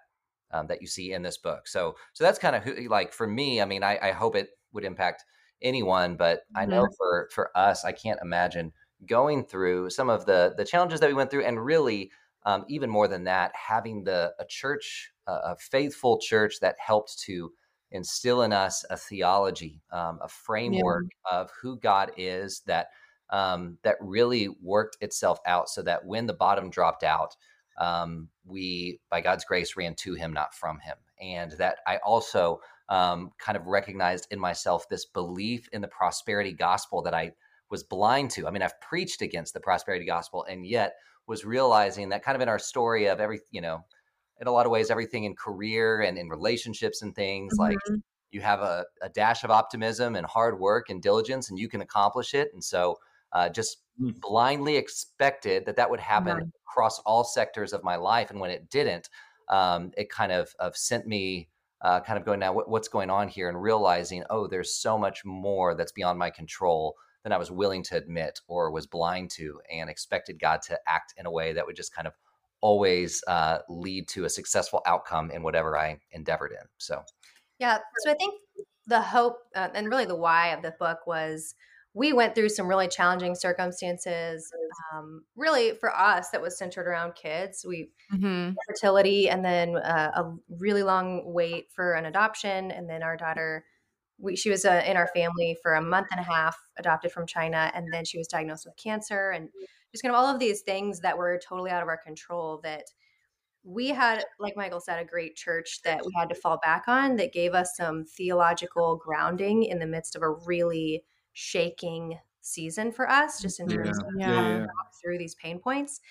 um, 0.52 0.68
that 0.68 0.82
you 0.82 0.88
see 0.88 1.14
in 1.14 1.24
this 1.24 1.38
book. 1.38 1.68
So 1.68 1.96
so 2.14 2.24
that's 2.24 2.38
kind 2.38 2.56
of 2.56 2.64
who 2.64 2.88
like 2.90 3.12
for 3.12 3.26
me. 3.26 3.60
I 3.60 3.66
mean, 3.66 3.82
I, 3.82 3.98
I 4.02 4.12
hope 4.12 4.36
it 4.36 4.50
would 4.72 4.86
impact 4.86 5.26
anyone, 5.62 6.16
but 6.16 6.42
I 6.56 6.66
know 6.66 6.84
mm-hmm. 6.84 6.94
for 6.98 7.30
for 7.34 7.58
us, 7.58 7.86
I 7.86 7.92
can't 7.92 8.20
imagine 8.22 8.74
going 9.06 9.44
through 9.46 9.90
some 9.90 10.10
of 10.10 10.26
the 10.26 10.54
the 10.58 10.66
challenges 10.66 11.00
that 11.00 11.10
we 11.10 11.14
went 11.14 11.32
through, 11.32 11.46
and 11.46 11.64
really 11.64 12.12
um, 12.44 12.66
even 12.68 12.90
more 12.90 13.08
than 13.08 13.26
that, 13.26 13.52
having 13.56 14.04
the 14.04 14.34
a 14.40 14.46
church, 14.46 15.12
a 15.28 15.56
faithful 15.56 16.20
church 16.20 16.60
that 16.62 16.76
helped 16.80 17.20
to 17.20 17.52
instill 17.92 18.42
in 18.42 18.54
us 18.54 18.86
a 18.90 18.98
theology, 18.98 19.82
um, 19.92 20.20
a 20.22 20.28
framework 20.28 21.06
yeah. 21.32 21.40
of 21.40 21.52
who 21.62 21.78
God 21.78 22.12
is 22.18 22.62
that 22.66 22.88
um, 23.30 23.78
that 23.84 23.96
really 24.02 24.50
worked 24.62 24.98
itself 25.02 25.40
out, 25.46 25.70
so 25.70 25.82
that 25.84 26.06
when 26.06 26.26
the 26.26 26.34
bottom 26.34 26.70
dropped 26.70 27.04
out, 27.04 27.36
um, 27.78 28.30
we 28.46 29.00
by 29.10 29.22
God's 29.22 29.46
grace 29.46 29.78
ran 29.78 29.96
to 29.96 30.14
Him, 30.16 30.34
not 30.34 30.54
from 30.54 30.80
Him, 30.80 30.98
and 31.22 31.52
that 31.54 31.78
I 31.86 31.98
also 31.98 32.60
um, 32.92 33.32
kind 33.40 33.58
of 33.58 33.66
recognized 33.68 34.28
in 34.32 34.40
myself 34.40 34.88
this 34.90 35.06
belief 35.06 35.68
in 35.72 35.82
the 35.82 35.88
prosperity 35.88 36.52
gospel 36.52 37.02
that 37.02 37.14
I 37.14 37.32
was 37.70 37.84
blind 37.84 38.32
to. 38.32 38.46
I 38.46 38.52
mean, 38.52 38.62
I've 38.62 38.80
preached 38.82 39.22
against 39.22 39.54
the 39.54 39.62
prosperity 39.62 40.06
gospel 40.06 40.46
and 40.48 40.68
yet 40.68 40.96
was 41.26 41.46
realizing 41.46 42.10
that 42.10 42.22
kind 42.22 42.36
of 42.36 42.42
in 42.42 42.50
our 42.50 42.60
story 42.60 43.06
of 43.06 43.22
every, 43.22 43.40
you 43.50 43.62
know, 43.62 43.86
in 44.42 44.48
a 44.48 44.52
lot 44.52 44.66
of 44.66 44.74
ways, 44.74 44.92
everything 44.92 45.24
in 45.24 45.36
career 45.36 46.02
and 46.02 46.18
in 46.18 46.28
relationships 46.28 47.02
and 47.02 47.16
things 47.16 47.54
mm-hmm. 47.54 47.72
like 47.72 48.02
you 48.32 48.42
have 48.42 48.60
a, 48.60 48.86
a, 49.02 49.08
dash 49.10 49.46
of 49.46 49.52
optimism 49.52 50.18
and 50.18 50.26
hard 50.26 50.60
work 50.60 50.90
and 50.90 51.02
diligence 51.02 51.50
and 51.50 51.58
you 51.58 51.70
can 51.70 51.80
accomplish 51.80 52.34
it. 52.34 52.50
And 52.54 52.62
so 52.62 52.98
uh, 53.32 53.48
just 53.48 53.78
mm. 54.02 54.20
blindly 54.20 54.76
expected 54.76 55.66
that 55.66 55.78
that 55.78 55.90
would 55.90 56.00
happen 56.02 56.38
mm-hmm. 56.38 56.50
across 56.68 57.00
all 57.00 57.24
sectors 57.24 57.72
of 57.72 57.86
my 57.86 57.96
life. 57.96 58.32
And 58.32 58.40
when 58.40 58.52
it 58.52 58.70
didn't, 58.70 59.10
um, 59.48 59.92
it 59.96 60.10
kind 60.10 60.34
of, 60.34 60.54
of 60.60 60.76
sent 60.76 61.08
me 61.08 61.48
uh, 61.82 62.00
kind 62.02 62.18
of 62.18 62.26
going 62.26 62.40
now 62.40 62.54
what, 62.54 62.70
what's 62.70 62.88
going 62.88 63.10
on 63.10 63.28
here? 63.28 63.50
and 63.50 63.62
realizing 63.62 64.24
oh 64.30 64.48
there's 64.48 64.74
so 64.76 64.98
much 64.98 65.26
more 65.26 65.76
that's 65.76 65.92
beyond 65.92 66.18
my 66.18 66.30
control 66.30 66.96
than 67.24 67.32
i 67.34 67.38
was 67.38 67.52
willing 67.52 67.84
to 67.84 67.96
admit 67.96 68.40
or 68.48 68.72
was 68.72 68.88
blind 68.88 69.30
to 69.30 69.60
and 69.72 69.90
expected 69.90 70.40
god 70.40 70.62
to 70.62 70.78
act 70.88 71.14
in 71.18 71.26
a 71.26 71.32
way 71.32 71.54
that 71.54 71.66
would 71.66 71.76
just 71.76 71.94
kind 71.94 72.08
of 72.08 72.14
always 72.62 73.24
uh, 73.28 73.58
lead 73.70 74.08
to 74.08 74.26
a 74.26 74.30
successful 74.30 74.82
outcome 74.86 75.32
in 75.32 75.42
whatever 75.42 75.78
i 75.78 75.98
endeavored 76.12 76.52
in. 76.52 76.68
So 76.78 77.04
yeah 77.60 77.80
so 78.04 78.12
i 78.12 78.14
think 78.16 78.36
the 78.88 79.02
hope 79.02 79.38
uh, 79.56 79.70
and 79.74 79.88
really 79.88 80.06
the 80.06 80.16
why 80.16 80.50
of 80.50 80.62
the 80.62 80.74
book 80.80 81.08
was 81.08 81.56
we 81.94 82.14
went 82.14 82.36
through 82.36 82.50
some 82.50 82.68
really 82.68 82.88
challenging 82.88 83.36
circumstances. 83.36 84.50
Um, 84.94 85.24
really, 85.36 85.74
for 85.74 85.94
us, 85.94 86.30
that 86.30 86.42
was 86.42 86.58
centered 86.58 86.88
around 86.88 87.16
kids. 87.16 87.66
We 87.68 87.90
mm-hmm. 88.14 88.54
fertility, 88.68 89.30
and 89.30 89.44
then 89.44 89.76
uh, 89.76 90.12
a 90.16 90.34
really 90.50 90.84
long 90.84 91.24
wait 91.26 91.70
for 91.72 91.94
an 91.94 92.06
adoption, 92.06 92.72
and 92.72 92.90
then 92.90 93.04
our 93.04 93.18
daughter. 93.18 93.66
We, 94.18 94.36
she 94.36 94.52
was 94.52 94.66
uh, 94.66 94.84
in 94.86 94.98
our 94.98 95.08
family 95.16 95.58
for 95.64 95.74
a 95.74 95.82
month 95.82 96.08
and 96.12 96.20
a 96.20 96.24
half, 96.24 96.56
adopted 96.78 97.12
from 97.12 97.26
China, 97.26 97.72
and 97.74 97.92
then 97.92 98.06
she 98.06 98.18
was 98.18 98.28
diagnosed 98.28 98.66
with 98.66 98.78
cancer, 98.78 99.32
and 99.32 99.50
just 99.92 100.04
kind 100.04 100.16
of 100.16 100.20
all 100.20 100.34
of 100.34 100.40
these 100.40 100.62
things 100.62 101.02
that 101.02 101.18
were 101.18 101.42
totally 101.46 101.72
out 101.72 101.82
of 101.82 101.90
our 101.90 101.98
control. 101.98 102.62
That 102.64 102.84
we 103.64 103.90
had, 103.90 104.24
like 104.40 104.56
Michael 104.56 104.80
said, 104.80 105.00
a 105.00 105.06
great 105.06 105.36
church 105.36 105.82
that 105.84 106.06
we 106.06 106.14
had 106.16 106.30
to 106.30 106.36
fall 106.36 106.60
back 106.64 106.84
on 106.88 107.18
that 107.18 107.34
gave 107.34 107.54
us 107.54 107.74
some 107.76 108.06
theological 108.06 108.96
grounding 108.96 109.64
in 109.64 109.80
the 109.80 109.86
midst 109.86 110.16
of 110.16 110.22
a 110.22 110.30
really 110.30 111.04
shaking 111.34 112.18
season 112.42 112.92
for 112.92 113.10
us, 113.10 113.42
just 113.42 113.60
in 113.60 113.68
terms 113.68 114.00
yeah. 114.00 114.08
of 114.08 114.14
yeah. 114.18 114.58
Yeah, 114.60 114.66
through 115.02 115.18
these 115.18 115.36
pain 115.36 115.60
points. 115.60 116.02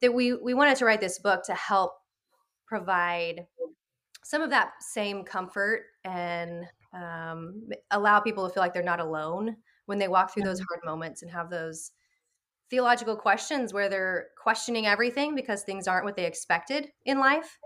That 0.00 0.14
we 0.14 0.34
we 0.34 0.54
wanted 0.54 0.76
to 0.76 0.84
write 0.84 1.00
this 1.00 1.18
book 1.18 1.42
to 1.44 1.54
help 1.54 1.92
provide 2.66 3.46
some 4.24 4.42
of 4.42 4.50
that 4.50 4.70
same 4.80 5.24
comfort 5.24 5.82
and 6.04 6.64
um, 6.94 7.68
allow 7.90 8.20
people 8.20 8.46
to 8.46 8.54
feel 8.54 8.62
like 8.62 8.72
they're 8.72 8.82
not 8.82 9.00
alone 9.00 9.56
when 9.86 9.98
they 9.98 10.08
walk 10.08 10.32
through 10.32 10.44
those 10.44 10.60
hard 10.60 10.80
moments 10.84 11.22
and 11.22 11.30
have 11.30 11.50
those 11.50 11.90
theological 12.70 13.16
questions 13.16 13.74
where 13.74 13.88
they're 13.88 14.28
questioning 14.40 14.86
everything 14.86 15.34
because 15.34 15.62
things 15.62 15.88
aren't 15.88 16.04
what 16.04 16.16
they 16.16 16.24
expected 16.24 16.88
in 17.04 17.18
life 17.18 17.58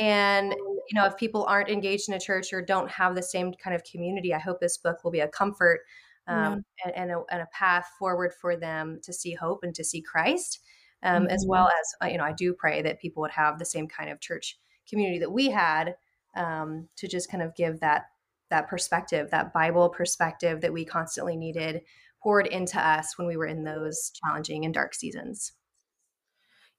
and 0.00 0.52
you 0.52 0.94
know 0.94 1.04
if 1.04 1.16
people 1.16 1.44
aren't 1.44 1.68
engaged 1.68 2.08
in 2.08 2.14
a 2.14 2.20
church 2.20 2.52
or 2.52 2.62
don't 2.62 2.90
have 2.90 3.14
the 3.14 3.22
same 3.22 3.52
kind 3.62 3.76
of 3.76 3.82
community 3.84 4.32
i 4.32 4.38
hope 4.38 4.58
this 4.60 4.78
book 4.78 5.04
will 5.04 5.10
be 5.10 5.20
a 5.20 5.28
comfort 5.28 5.80
um, 6.28 6.64
and, 6.84 6.94
and, 6.96 7.10
a, 7.12 7.22
and, 7.30 7.42
a, 7.42 7.48
path 7.52 7.88
forward 7.98 8.32
for 8.40 8.56
them 8.56 9.00
to 9.04 9.12
see 9.12 9.34
hope 9.34 9.60
and 9.62 9.74
to 9.74 9.84
see 9.84 10.00
Christ, 10.00 10.60
um, 11.02 11.22
mm-hmm. 11.22 11.32
as 11.32 11.44
well 11.46 11.68
as 11.68 11.94
uh, 12.02 12.10
you 12.10 12.18
know, 12.18 12.24
I 12.24 12.32
do 12.32 12.52
pray 12.52 12.82
that 12.82 13.00
people 13.00 13.20
would 13.20 13.30
have 13.30 13.58
the 13.58 13.64
same 13.64 13.86
kind 13.86 14.10
of 14.10 14.20
church 14.20 14.58
community 14.88 15.18
that 15.20 15.32
we 15.32 15.50
had 15.50 15.94
um, 16.36 16.88
to 16.96 17.08
just 17.08 17.30
kind 17.30 17.42
of 17.42 17.54
give 17.54 17.80
that 17.80 18.06
that 18.50 18.68
perspective, 18.68 19.30
that 19.30 19.52
Bible 19.52 19.88
perspective 19.88 20.60
that 20.60 20.72
we 20.72 20.84
constantly 20.84 21.36
needed 21.36 21.82
poured 22.22 22.46
into 22.46 22.84
us 22.84 23.18
when 23.18 23.26
we 23.26 23.36
were 23.36 23.46
in 23.46 23.64
those 23.64 24.10
challenging 24.10 24.64
and 24.64 24.72
dark 24.72 24.94
seasons. 24.94 25.52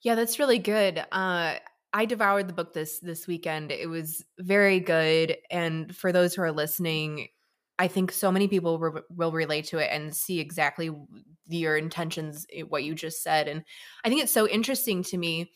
Yeah, 0.02 0.16
that's 0.16 0.40
really 0.40 0.60
good. 0.60 1.04
Uh, 1.12 1.56
I 1.94 2.06
devoured 2.06 2.48
the 2.48 2.54
book 2.54 2.74
this 2.74 3.00
this 3.00 3.28
weekend. 3.28 3.72
It 3.72 3.90
was 3.90 4.24
very 4.40 4.80
good, 4.80 5.38
and 5.50 5.96
for 5.96 6.12
those 6.12 6.36
who 6.36 6.42
are 6.44 6.52
listening, 6.52 7.30
I 7.80 7.88
think 7.88 8.12
so 8.12 8.32
many 8.32 8.48
people 8.48 8.80
re- 8.80 9.02
will 9.10 9.32
relate 9.32 9.66
to 9.66 9.78
it 9.78 9.90
and 9.92 10.16
see 10.16 10.40
exactly 10.40 10.92
your 11.48 11.78
intentions, 11.78 12.46
eh, 12.52 12.64
what 12.64 12.84
you 12.84 12.96
just 12.96 13.22
said. 13.22 13.48
And 13.48 13.64
I 14.04 14.10
think 14.10 14.24
it's 14.24 14.32
so 14.32 14.48
interesting 14.48 15.04
to 15.04 15.18
me 15.18 15.52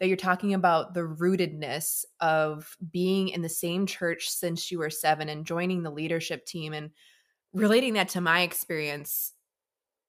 that 0.00 0.08
you're 0.08 0.16
talking 0.16 0.54
about 0.54 0.94
the 0.94 1.02
rootedness 1.02 2.04
of 2.20 2.76
being 2.90 3.28
in 3.28 3.42
the 3.42 3.48
same 3.48 3.86
church 3.86 4.28
since 4.28 4.70
you 4.70 4.78
were 4.78 4.90
seven 4.90 5.28
and 5.28 5.46
joining 5.46 5.82
the 5.82 5.90
leadership 5.90 6.46
team 6.46 6.72
and 6.72 6.90
relating 7.52 7.94
that 7.94 8.08
to 8.10 8.20
my 8.20 8.40
experience. 8.40 9.32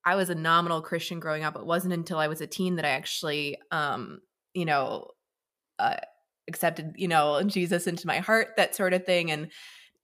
I 0.04 0.16
was 0.16 0.30
a 0.30 0.36
nominal 0.36 0.82
Christian 0.82 1.20
growing 1.20 1.44
up. 1.44 1.56
It 1.56 1.66
wasn't 1.66 1.94
until 1.94 2.18
I 2.18 2.28
was 2.28 2.42
a 2.42 2.48
teen 2.48 2.78
that 2.78 2.86
I 2.86 2.90
actually, 2.90 3.58
um, 3.70 4.22
you 4.54 4.66
know, 4.66 5.10
uh, 5.78 5.98
accepted, 6.48 6.94
you 6.96 7.08
know, 7.08 7.44
Jesus 7.44 7.86
into 7.86 8.08
my 8.08 8.20
heart, 8.20 8.50
that 8.58 8.76
sort 8.76 8.94
of 8.94 9.06
thing. 9.06 9.30
And 9.30 9.52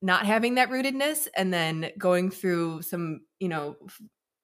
not 0.01 0.25
having 0.25 0.55
that 0.55 0.69
rootedness 0.69 1.27
and 1.35 1.53
then 1.53 1.91
going 1.97 2.29
through 2.29 2.81
some, 2.81 3.21
you 3.39 3.49
know, 3.49 3.75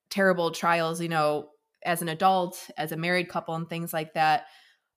terrible 0.09 0.51
trials, 0.51 1.01
you 1.01 1.09
know, 1.09 1.49
as 1.85 2.01
an 2.01 2.09
adult, 2.09 2.69
as 2.77 2.91
a 2.91 2.97
married 2.97 3.29
couple 3.29 3.55
and 3.55 3.69
things 3.69 3.93
like 3.93 4.13
that. 4.13 4.45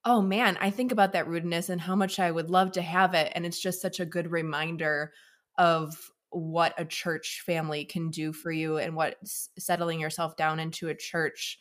Oh 0.04 0.22
man, 0.22 0.56
I 0.60 0.70
think 0.70 0.92
about 0.92 1.12
that 1.12 1.26
rootedness 1.26 1.68
and 1.68 1.80
how 1.80 1.96
much 1.96 2.18
I 2.18 2.30
would 2.30 2.48
love 2.48 2.72
to 2.72 2.82
have 2.82 3.14
it 3.14 3.32
and 3.34 3.44
it's 3.44 3.60
just 3.60 3.82
such 3.82 4.00
a 4.00 4.06
good 4.06 4.30
reminder 4.30 5.12
of 5.58 6.10
what 6.30 6.74
a 6.78 6.84
church 6.84 7.42
family 7.44 7.84
can 7.84 8.10
do 8.10 8.32
for 8.32 8.52
you 8.52 8.78
and 8.78 8.94
what 8.94 9.16
settling 9.58 10.00
yourself 10.00 10.36
down 10.36 10.60
into 10.60 10.88
a 10.88 10.94
church 10.94 11.58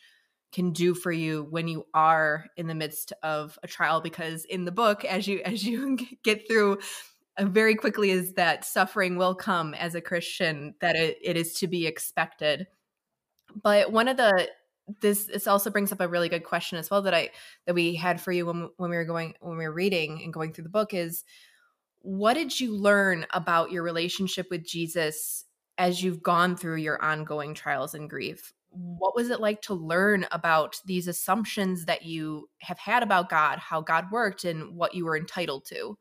can 0.52 0.72
do 0.72 0.94
for 0.94 1.12
you 1.12 1.46
when 1.50 1.66
you 1.66 1.86
are 1.92 2.46
in 2.56 2.66
the 2.66 2.74
midst 2.74 3.12
of 3.22 3.58
a 3.62 3.66
trial 3.66 4.00
because 4.00 4.44
in 4.44 4.64
the 4.64 4.72
book 4.72 5.04
as 5.04 5.26
you 5.26 5.40
as 5.44 5.64
you 5.64 5.98
get 6.22 6.46
through 6.48 6.78
Uh, 7.38 7.44
very 7.44 7.74
quickly 7.74 8.10
is 8.10 8.34
that 8.34 8.64
suffering 8.64 9.16
will 9.16 9.34
come 9.34 9.74
as 9.74 9.94
a 9.94 10.00
Christian, 10.00 10.74
that 10.80 10.96
it, 10.96 11.18
it 11.22 11.36
is 11.36 11.54
to 11.54 11.66
be 11.66 11.86
expected. 11.86 12.66
But 13.62 13.92
one 13.92 14.08
of 14.08 14.16
the 14.16 14.48
this 15.00 15.24
this 15.24 15.46
also 15.46 15.68
brings 15.70 15.90
up 15.90 16.00
a 16.00 16.08
really 16.08 16.28
good 16.28 16.44
question 16.44 16.78
as 16.78 16.90
well 16.90 17.02
that 17.02 17.14
I 17.14 17.30
that 17.66 17.74
we 17.74 17.96
had 17.96 18.20
for 18.20 18.30
you 18.30 18.46
when 18.46 18.70
when 18.76 18.90
we 18.90 18.96
were 18.96 19.04
going 19.04 19.34
when 19.40 19.56
we 19.56 19.64
were 19.64 19.72
reading 19.72 20.22
and 20.22 20.32
going 20.32 20.52
through 20.52 20.64
the 20.64 20.70
book 20.70 20.94
is 20.94 21.24
what 22.02 22.34
did 22.34 22.60
you 22.60 22.72
learn 22.72 23.26
about 23.32 23.72
your 23.72 23.82
relationship 23.82 24.46
with 24.48 24.64
Jesus 24.64 25.44
as 25.76 26.02
you've 26.02 26.22
gone 26.22 26.56
through 26.56 26.76
your 26.76 27.02
ongoing 27.02 27.52
trials 27.52 27.94
and 27.94 28.08
grief? 28.08 28.52
What 28.70 29.16
was 29.16 29.30
it 29.30 29.40
like 29.40 29.60
to 29.62 29.74
learn 29.74 30.24
about 30.30 30.76
these 30.84 31.08
assumptions 31.08 31.86
that 31.86 32.04
you 32.04 32.48
have 32.60 32.78
had 32.78 33.02
about 33.02 33.28
God, 33.28 33.58
how 33.58 33.80
God 33.80 34.06
worked, 34.12 34.44
and 34.44 34.76
what 34.76 34.94
you 34.94 35.04
were 35.04 35.16
entitled 35.16 35.64
to? 35.66 35.98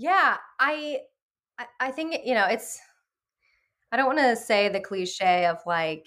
Yeah, 0.00 0.38
I 0.58 1.00
I 1.78 1.90
think 1.90 2.16
you 2.24 2.34
know 2.34 2.46
it's 2.46 2.80
I 3.92 3.98
don't 3.98 4.06
want 4.06 4.18
to 4.20 4.34
say 4.34 4.70
the 4.70 4.80
cliche 4.80 5.44
of 5.44 5.58
like, 5.66 6.06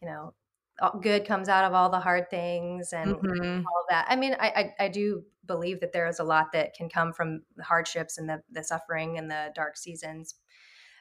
you 0.00 0.06
know, 0.06 0.34
good 1.00 1.26
comes 1.26 1.48
out 1.48 1.64
of 1.64 1.72
all 1.72 1.90
the 1.90 1.98
hard 1.98 2.30
things 2.30 2.92
and 2.92 3.16
mm-hmm. 3.16 3.58
all 3.66 3.80
of 3.80 3.86
that. 3.90 4.06
I 4.08 4.14
mean, 4.14 4.36
I, 4.38 4.74
I, 4.78 4.84
I 4.84 4.88
do 4.88 5.24
believe 5.46 5.80
that 5.80 5.92
there 5.92 6.06
is 6.06 6.20
a 6.20 6.24
lot 6.24 6.52
that 6.52 6.74
can 6.74 6.88
come 6.88 7.12
from 7.12 7.42
the 7.56 7.64
hardships 7.64 8.18
and 8.18 8.28
the 8.28 8.40
the 8.52 8.62
suffering 8.62 9.18
and 9.18 9.28
the 9.28 9.50
dark 9.56 9.76
seasons. 9.76 10.36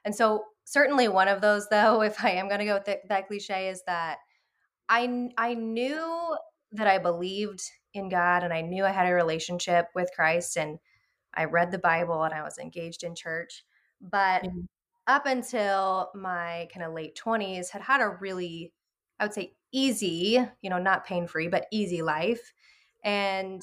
And 0.04 0.16
so 0.16 0.44
certainly 0.64 1.08
one 1.08 1.28
of 1.28 1.40
those 1.40 1.68
though, 1.72 2.02
if 2.02 2.24
I 2.24 2.32
am 2.32 2.48
going 2.48 2.62
to 2.62 2.66
go 2.66 2.74
with 2.74 2.86
the, 2.86 3.00
that 3.10 3.28
cliche 3.28 3.70
is 3.70 3.84
that 3.86 4.18
I 4.90 5.30
I 5.38 5.54
knew 5.54 6.36
that 6.72 6.88
I 6.88 6.98
believed 6.98 7.62
in 7.94 8.10
God 8.10 8.42
and 8.42 8.52
I 8.52 8.62
knew 8.62 8.86
I 8.86 8.90
had 8.90 9.06
a 9.06 9.14
relationship 9.14 9.86
with 9.94 10.10
Christ 10.16 10.58
and 10.58 10.80
I 11.36 11.46
read 11.46 11.72
the 11.72 11.80
Bible 11.80 12.24
and 12.24 12.34
I 12.34 12.44
was 12.44 12.58
engaged 12.58 13.04
in 13.04 13.16
church. 13.16 13.64
But 14.02 14.44
mm-hmm. 14.44 14.62
up 15.08 15.26
until 15.26 16.12
my 16.14 16.68
kind 16.74 16.86
of 16.86 16.94
late 16.94 17.20
20s, 17.24 17.70
had 17.70 17.82
had 17.82 18.02
a 18.02 18.10
really, 18.10 18.74
I 19.20 19.26
would 19.26 19.34
say, 19.34 19.56
easy, 19.72 20.40
you 20.62 20.70
know, 20.70 20.80
not 20.80 21.06
pain 21.06 21.28
free, 21.28 21.48
but 21.48 21.68
easy 21.72 22.02
life. 22.02 22.54
And 23.04 23.62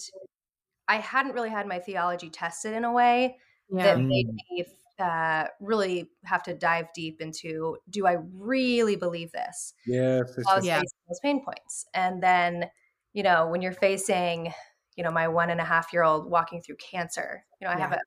I 0.89 0.97
hadn't 0.97 1.33
really 1.33 1.50
had 1.50 1.67
my 1.67 1.79
theology 1.79 2.31
tested 2.31 2.75
in 2.75 2.85
a 2.85 2.93
way 2.93 3.37
yeah. 3.71 3.85
that 3.85 4.00
made 4.00 4.29
mm. 4.29 4.35
me 4.50 4.67
uh, 4.99 5.47
really 5.61 6.11
have 6.25 6.43
to 6.43 6.55
dive 6.55 6.87
deep 6.95 7.21
into 7.21 7.77
do 7.89 8.07
I 8.07 8.19
really 8.35 8.97
believe 8.97 9.33
this? 9.33 9.73
Yes. 9.87 10.37
I 10.47 10.57
was 10.57 10.67
yeah. 10.67 10.83
those 11.09 11.21
pain 11.21 11.43
points. 11.45 11.87
And 11.95 12.23
then, 12.23 12.67
you 13.12 13.23
know, 13.23 13.49
when 13.49 13.62
you're 13.62 13.73
facing 13.73 14.53
you 15.00 15.04
know, 15.04 15.11
my 15.11 15.28
one 15.28 15.49
and 15.49 15.62
a 15.62 15.64
half 15.64 15.95
year 15.95 16.02
old 16.02 16.30
walking 16.30 16.61
through 16.61 16.76
cancer. 16.76 17.42
You 17.59 17.66
know, 17.66 17.73
I 17.73 17.78
yeah. 17.78 17.88
have 17.88 17.92
a, 17.92 18.00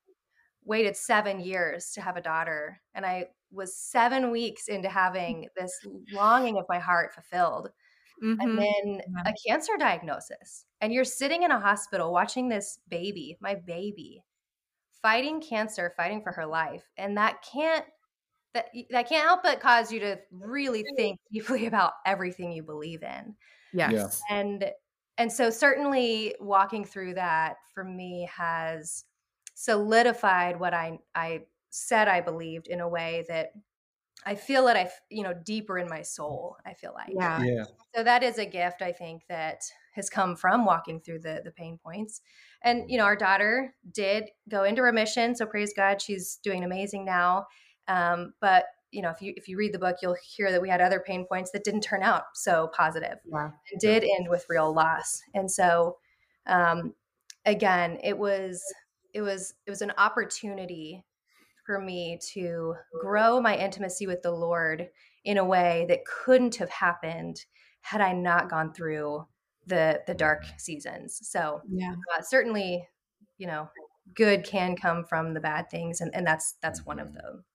waited 0.64 0.96
seven 0.96 1.40
years 1.40 1.90
to 1.94 2.02
have 2.02 2.18
a 2.18 2.22
daughter, 2.22 2.80
and 2.94 3.04
I 3.04 3.30
was 3.52 3.76
seven 3.76 4.30
weeks 4.30 4.68
into 4.68 4.90
having 4.90 5.48
this 5.58 5.74
longing 6.14 6.60
of 6.60 6.66
my 6.70 6.78
heart 6.78 7.12
fulfilled. 7.16 7.72
Mm-hmm. 8.24 8.42
And 8.42 8.60
then 8.60 9.02
yeah. 9.26 9.32
a 9.32 9.34
cancer 9.48 9.74
diagnosis. 9.80 10.66
And 10.82 10.94
you're 10.94 11.04
sitting 11.04 11.42
in 11.42 11.50
a 11.50 11.60
hospital 11.60 12.14
watching 12.14 12.48
this 12.48 12.78
baby, 12.88 13.40
my 13.42 13.56
baby, 13.56 14.24
fighting 15.02 15.42
cancer, 15.42 15.96
fighting 15.98 16.22
for 16.22 16.32
her 16.32 16.46
life. 16.46 16.84
And 16.96 17.18
that 17.18 17.44
can't 17.52 17.86
that 18.54 18.68
that 18.92 19.10
can't 19.10 19.26
help 19.26 19.42
but 19.42 19.62
cause 19.62 19.92
you 19.92 20.00
to 20.02 20.20
really 20.32 20.86
think 20.96 21.18
deeply 21.32 21.66
about 21.72 21.94
everything 22.06 22.52
you 22.52 22.62
believe 22.62 23.02
in. 23.02 23.34
Yes. 23.74 24.22
Yeah. 24.30 24.38
And 24.38 24.72
and 25.18 25.32
so 25.32 25.50
certainly 25.50 26.36
walking 26.40 26.86
through 26.86 27.16
that 27.16 27.58
for 27.74 27.84
me 27.84 28.28
has 28.36 29.06
solidified 29.56 30.60
what 30.60 30.74
I 30.74 31.00
I 31.14 31.42
said 31.70 32.08
I 32.08 32.22
believed 32.22 32.68
in 32.68 32.82
a 32.82 32.88
way 32.88 33.26
that 33.28 33.52
I 34.26 34.36
feel 34.36 34.68
it. 34.68 34.78
I 34.78 34.90
you 35.10 35.24
know 35.24 35.34
deeper 35.34 35.78
in 35.78 35.90
my 35.90 36.02
soul. 36.02 36.58
I 36.66 36.74
feel 36.74 36.94
like 36.94 37.10
yeah. 37.12 37.44
yeah. 37.44 37.64
So 37.96 38.04
that 38.04 38.24
is 38.24 38.38
a 38.40 38.46
gift 38.46 38.82
I 38.82 38.92
think 38.92 39.24
that 39.30 39.62
has 39.96 40.10
come 40.10 40.36
from 40.36 40.66
walking 40.66 41.00
through 41.00 41.20
the 41.20 41.42
the 41.44 41.52
pain 41.52 41.78
points. 41.84 42.22
And 42.64 42.90
you 42.90 42.98
know, 42.98 43.06
our 43.06 43.16
daughter 43.16 43.76
did 43.92 44.26
go 44.50 44.64
into 44.64 44.82
remission, 44.82 45.36
so 45.36 45.46
praise 45.46 45.74
God, 45.76 46.02
she's 46.02 46.40
doing 46.44 46.64
amazing 46.64 47.06
now. 47.06 47.48
Um, 47.88 48.34
but 48.40 48.66
you 48.94 49.02
know, 49.02 49.10
if 49.10 49.22
you 49.22 49.34
if 49.36 49.48
you 49.48 49.58
read 49.58 49.74
the 49.74 49.80
book, 49.80 49.98
you'll 50.02 50.16
hear 50.38 50.52
that 50.52 50.62
we 50.62 50.70
had 50.70 50.82
other 50.82 51.00
pain 51.06 51.26
points 51.26 51.52
that 51.52 51.64
didn't 51.64 51.82
turn 51.82 52.04
out 52.04 52.24
so 52.36 52.70
positive 52.76 53.18
Yeah. 53.26 53.50
and 53.72 53.80
did 53.82 54.04
end 54.04 54.28
with 54.30 54.46
real 54.50 54.74
loss. 54.74 55.22
And 55.34 55.52
so, 55.52 55.98
um, 56.46 56.94
again, 57.46 58.00
it 58.04 58.18
was 58.18 58.64
it 59.14 59.22
was 59.22 59.54
it 59.66 59.70
was 59.70 59.82
an 59.82 59.94
opportunity 59.98 61.04
for 61.66 61.80
me 61.80 62.20
to 62.34 62.76
grow 63.02 63.40
my 63.42 63.58
intimacy 63.58 64.06
with 64.08 64.22
the 64.22 64.32
Lord 64.32 64.90
in 65.26 65.38
a 65.38 65.46
way 65.46 65.86
that 65.90 66.06
couldn't 66.06 66.56
have 66.56 66.70
happened 66.70 67.46
had 67.82 68.02
I 68.02 68.14
not 68.14 68.50
gone 68.50 68.74
through 68.74 69.26
the 69.66 70.02
the 70.08 70.14
dark 70.14 70.44
seasons. 70.58 71.20
So 71.24 71.62
Yeah. 71.68 71.96
uh, 72.18 72.22
certainly, 72.22 72.88
you 73.38 73.48
know, 73.48 73.70
good 74.14 74.44
can 74.44 74.76
come 74.76 75.06
from 75.06 75.34
the 75.34 75.40
bad 75.40 75.70
things, 75.70 76.02
and, 76.02 76.14
and 76.14 76.28
that's 76.28 76.56
that's 76.62 76.86
one 76.86 77.00
of 77.00 77.14
them. 77.14 77.46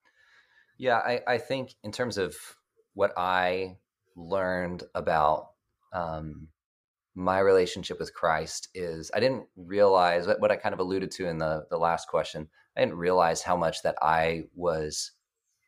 Yeah, 0.78 0.98
I, 0.98 1.20
I 1.26 1.38
think 1.38 1.74
in 1.82 1.92
terms 1.92 2.18
of 2.18 2.36
what 2.94 3.12
I 3.16 3.76
learned 4.16 4.84
about 4.94 5.50
um, 5.92 6.48
my 7.14 7.40
relationship 7.40 7.98
with 7.98 8.14
Christ 8.14 8.68
is 8.74 9.10
I 9.12 9.20
didn't 9.20 9.46
realize 9.56 10.26
what, 10.26 10.40
what 10.40 10.52
I 10.52 10.56
kind 10.56 10.72
of 10.72 10.78
alluded 10.78 11.10
to 11.12 11.28
in 11.28 11.38
the 11.38 11.66
the 11.68 11.78
last 11.78 12.08
question. 12.08 12.48
I 12.76 12.80
didn't 12.80 12.96
realize 12.96 13.42
how 13.42 13.56
much 13.56 13.82
that 13.82 13.96
I 14.00 14.44
was 14.54 15.12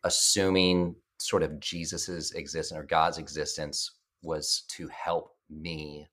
assuming 0.05 0.95
sort 1.19 1.43
of 1.43 1.59
Jesus's 1.59 2.33
existence 2.33 2.79
or 2.79 2.85
God's 2.85 3.19
existence 3.19 3.91
was 4.23 4.63
to 4.69 4.89
help 4.89 5.33
me 5.51 6.09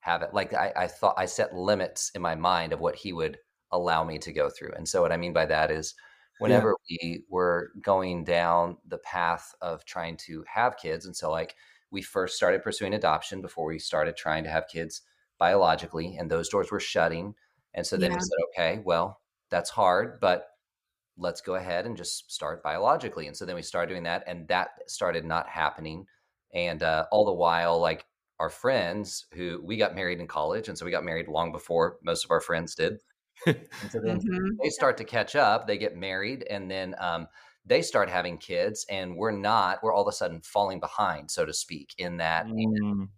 have 0.00 0.20
it. 0.22 0.34
Like 0.34 0.52
I, 0.52 0.72
I 0.76 0.86
thought 0.86 1.14
I 1.16 1.26
set 1.26 1.54
limits 1.54 2.10
in 2.14 2.20
my 2.20 2.34
mind 2.34 2.74
of 2.74 2.80
what 2.80 2.94
he 2.94 3.12
would 3.14 3.38
allow 3.72 4.04
me 4.04 4.18
to 4.18 4.32
go 4.32 4.50
through. 4.50 4.72
And 4.76 4.86
so 4.86 5.00
what 5.00 5.12
I 5.12 5.16
mean 5.16 5.32
by 5.32 5.46
that 5.46 5.70
is 5.70 5.94
whenever 6.38 6.76
we 6.90 7.24
were 7.28 7.70
going 7.80 8.24
down 8.24 8.76
the 8.88 8.98
path 8.98 9.54
of 9.62 9.84
trying 9.84 10.16
to 10.16 10.44
have 10.52 10.76
kids 10.76 11.06
and 11.06 11.16
so 11.16 11.30
like 11.30 11.54
we 11.90 12.02
first 12.02 12.36
started 12.36 12.62
pursuing 12.62 12.94
adoption 12.94 13.40
before 13.40 13.66
we 13.66 13.78
started 13.78 14.16
trying 14.16 14.44
to 14.44 14.50
have 14.50 14.66
kids 14.68 15.02
biologically 15.38 16.16
and 16.16 16.30
those 16.30 16.48
doors 16.48 16.70
were 16.70 16.80
shutting 16.80 17.34
and 17.74 17.86
so 17.86 17.96
then 17.96 18.10
Yeah. 18.10 18.16
we 18.16 18.20
said 18.20 18.38
okay 18.48 18.82
well 18.84 19.20
that's 19.50 19.70
hard 19.70 20.20
but 20.20 20.48
let's 21.16 21.40
go 21.40 21.54
ahead 21.54 21.86
and 21.86 21.96
just 21.96 22.30
start 22.32 22.62
biologically 22.62 23.26
and 23.28 23.36
so 23.36 23.44
then 23.44 23.54
we 23.54 23.62
started 23.62 23.92
doing 23.92 24.02
that 24.02 24.24
and 24.26 24.48
that 24.48 24.70
started 24.86 25.24
not 25.24 25.48
happening 25.48 26.06
and 26.52 26.82
uh, 26.82 27.06
all 27.12 27.24
the 27.24 27.32
while 27.32 27.80
like 27.80 28.04
our 28.40 28.50
friends 28.50 29.26
who 29.32 29.60
we 29.64 29.76
got 29.76 29.94
married 29.94 30.18
in 30.18 30.26
college 30.26 30.68
and 30.68 30.76
so 30.76 30.84
we 30.84 30.90
got 30.90 31.04
married 31.04 31.28
long 31.28 31.52
before 31.52 31.98
most 32.02 32.24
of 32.24 32.30
our 32.32 32.40
friends 32.40 32.74
did 32.74 32.98
and 33.46 33.90
so 33.90 34.00
then 34.04 34.20
Mhm. 34.20 34.50
they 34.62 34.70
start 34.70 34.96
to 34.98 35.04
catch 35.04 35.36
up 35.36 35.66
they 35.66 35.78
get 35.78 35.96
married 35.96 36.44
and 36.50 36.70
then 36.70 36.94
um, 36.98 37.26
they 37.66 37.82
start 37.82 38.08
having 38.10 38.38
kids 38.38 38.84
and 38.90 39.16
we're 39.16 39.30
not 39.30 39.82
we're 39.82 39.92
all 39.92 40.02
of 40.02 40.08
a 40.08 40.12
sudden 40.12 40.40
falling 40.42 40.80
behind 40.80 41.30
so 41.30 41.44
to 41.44 41.52
speak 41.52 41.94
in 41.98 42.16
that 42.18 42.46
Mm, 42.46 43.08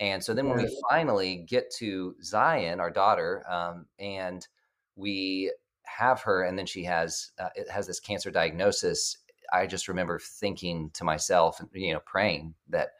and 0.00 0.22
so 0.22 0.34
then 0.34 0.48
when 0.48 0.58
we 0.58 0.68
finally 0.90 1.36
get 1.48 1.70
to 1.78 2.14
zion 2.22 2.80
our 2.80 2.90
daughter 2.90 3.44
um, 3.50 3.86
and 3.98 4.46
we 4.96 5.52
have 5.84 6.20
her 6.22 6.42
and 6.42 6.58
then 6.58 6.66
she 6.66 6.84
has 6.84 7.32
uh, 7.38 7.48
it 7.54 7.68
has 7.70 7.86
this 7.86 8.00
cancer 8.00 8.30
diagnosis 8.30 9.18
i 9.52 9.66
just 9.66 9.88
remember 9.88 10.18
thinking 10.18 10.90
to 10.90 11.04
myself 11.04 11.60
you 11.72 11.92
know 11.92 12.00
praying 12.00 12.54
that 12.68 12.90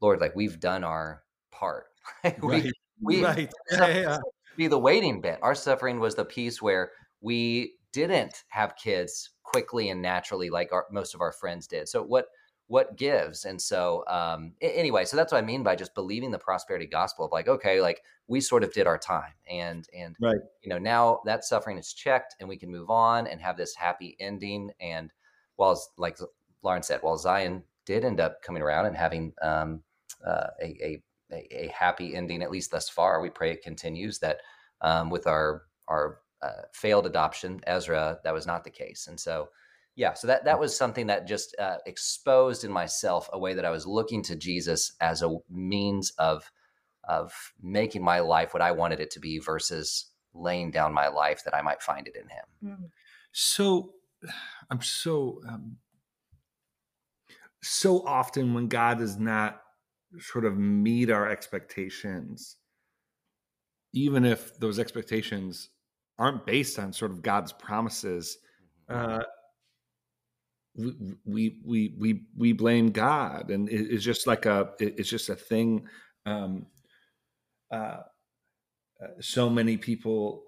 lord 0.00 0.20
like 0.20 0.34
we've 0.36 0.60
done 0.60 0.84
our 0.84 1.22
part 1.50 1.86
we, 2.24 2.30
right. 2.42 2.72
we- 3.00 3.22
right. 3.24 3.52
Yeah, 3.70 3.88
yeah. 3.88 4.18
Be 4.56 4.68
the 4.68 4.78
waiting 4.78 5.20
bit. 5.20 5.38
Our 5.42 5.54
suffering 5.54 6.00
was 6.00 6.14
the 6.14 6.24
piece 6.24 6.60
where 6.62 6.92
we 7.20 7.74
didn't 7.92 8.44
have 8.48 8.76
kids 8.76 9.30
quickly 9.42 9.90
and 9.90 10.02
naturally 10.02 10.50
like 10.50 10.72
our, 10.72 10.86
most 10.90 11.14
of 11.14 11.20
our 11.20 11.32
friends 11.32 11.66
did. 11.66 11.88
So 11.88 12.02
what 12.02 12.26
what 12.66 12.96
gives? 12.96 13.44
And 13.44 13.60
so 13.60 14.04
um, 14.08 14.54
anyway, 14.62 15.04
so 15.04 15.16
that's 15.16 15.32
what 15.32 15.42
I 15.42 15.46
mean 15.46 15.62
by 15.62 15.76
just 15.76 15.94
believing 15.94 16.30
the 16.30 16.38
prosperity 16.38 16.86
gospel 16.86 17.26
of 17.26 17.32
like, 17.32 17.46
okay, 17.46 17.80
like 17.80 18.00
we 18.26 18.40
sort 18.40 18.64
of 18.64 18.72
did 18.72 18.86
our 18.86 18.98
time, 18.98 19.34
and 19.46 19.86
and 19.96 20.16
Right. 20.20 20.40
you 20.62 20.70
know 20.70 20.78
now 20.78 21.20
that 21.26 21.44
suffering 21.44 21.78
is 21.78 21.92
checked, 21.92 22.36
and 22.40 22.48
we 22.48 22.56
can 22.56 22.70
move 22.70 22.90
on 22.90 23.26
and 23.26 23.40
have 23.40 23.56
this 23.56 23.74
happy 23.74 24.16
ending. 24.18 24.70
And 24.80 25.10
while 25.56 25.80
like 25.98 26.18
Lauren 26.62 26.82
said, 26.82 27.00
while 27.02 27.18
Zion 27.18 27.62
did 27.84 28.04
end 28.04 28.18
up 28.18 28.42
coming 28.42 28.62
around 28.62 28.86
and 28.86 28.96
having 28.96 29.34
um, 29.42 29.82
uh, 30.26 30.46
a, 30.62 30.66
a 30.82 31.02
a, 31.34 31.64
a 31.66 31.68
happy 31.68 32.14
ending, 32.14 32.42
at 32.42 32.50
least 32.50 32.70
thus 32.70 32.88
far. 32.88 33.20
We 33.20 33.30
pray 33.30 33.52
it 33.52 33.62
continues. 33.62 34.18
That 34.20 34.38
um, 34.80 35.10
with 35.10 35.26
our 35.26 35.62
our 35.88 36.20
uh, 36.42 36.62
failed 36.72 37.06
adoption, 37.06 37.60
Ezra, 37.66 38.18
that 38.24 38.34
was 38.34 38.46
not 38.46 38.64
the 38.64 38.70
case, 38.70 39.06
and 39.08 39.18
so 39.18 39.48
yeah, 39.96 40.14
so 40.14 40.26
that 40.26 40.44
that 40.44 40.58
was 40.58 40.76
something 40.76 41.06
that 41.06 41.26
just 41.26 41.54
uh, 41.58 41.78
exposed 41.86 42.64
in 42.64 42.72
myself 42.72 43.28
a 43.32 43.38
way 43.38 43.54
that 43.54 43.64
I 43.64 43.70
was 43.70 43.86
looking 43.86 44.22
to 44.24 44.36
Jesus 44.36 44.92
as 45.00 45.22
a 45.22 45.36
means 45.48 46.12
of 46.18 46.50
of 47.04 47.32
making 47.62 48.02
my 48.02 48.20
life 48.20 48.54
what 48.54 48.62
I 48.62 48.72
wanted 48.72 49.00
it 49.00 49.10
to 49.12 49.20
be 49.20 49.38
versus 49.38 50.06
laying 50.32 50.70
down 50.70 50.92
my 50.92 51.08
life 51.08 51.44
that 51.44 51.54
I 51.54 51.62
might 51.62 51.82
find 51.82 52.08
it 52.08 52.16
in 52.16 52.28
Him. 52.28 52.78
Mm. 52.78 52.90
So 53.32 53.94
I'm 54.70 54.82
so 54.82 55.40
um, 55.48 55.76
so 57.62 58.04
often 58.06 58.52
when 58.52 58.68
God 58.68 59.00
is 59.00 59.16
not 59.16 59.62
sort 60.18 60.44
of 60.44 60.56
meet 60.56 61.10
our 61.10 61.28
expectations, 61.28 62.56
even 63.92 64.24
if 64.24 64.58
those 64.58 64.78
expectations 64.78 65.70
aren't 66.18 66.46
based 66.46 66.78
on 66.78 66.92
sort 66.92 67.10
of 67.10 67.22
God's 67.22 67.52
promises, 67.52 68.38
uh, 68.88 69.22
we, 70.76 71.16
we 71.24 71.60
we 71.66 71.94
we 71.98 72.22
we 72.36 72.52
blame 72.52 72.90
God, 72.90 73.50
and 73.50 73.68
it, 73.68 73.92
it's 73.92 74.04
just 74.04 74.26
like 74.26 74.46
a 74.46 74.70
it's 74.78 75.08
just 75.08 75.28
a 75.28 75.36
thing. 75.36 75.86
Um, 76.26 76.66
uh, 77.70 78.00
uh, 79.02 79.08
so 79.20 79.48
many 79.48 79.76
people 79.76 80.42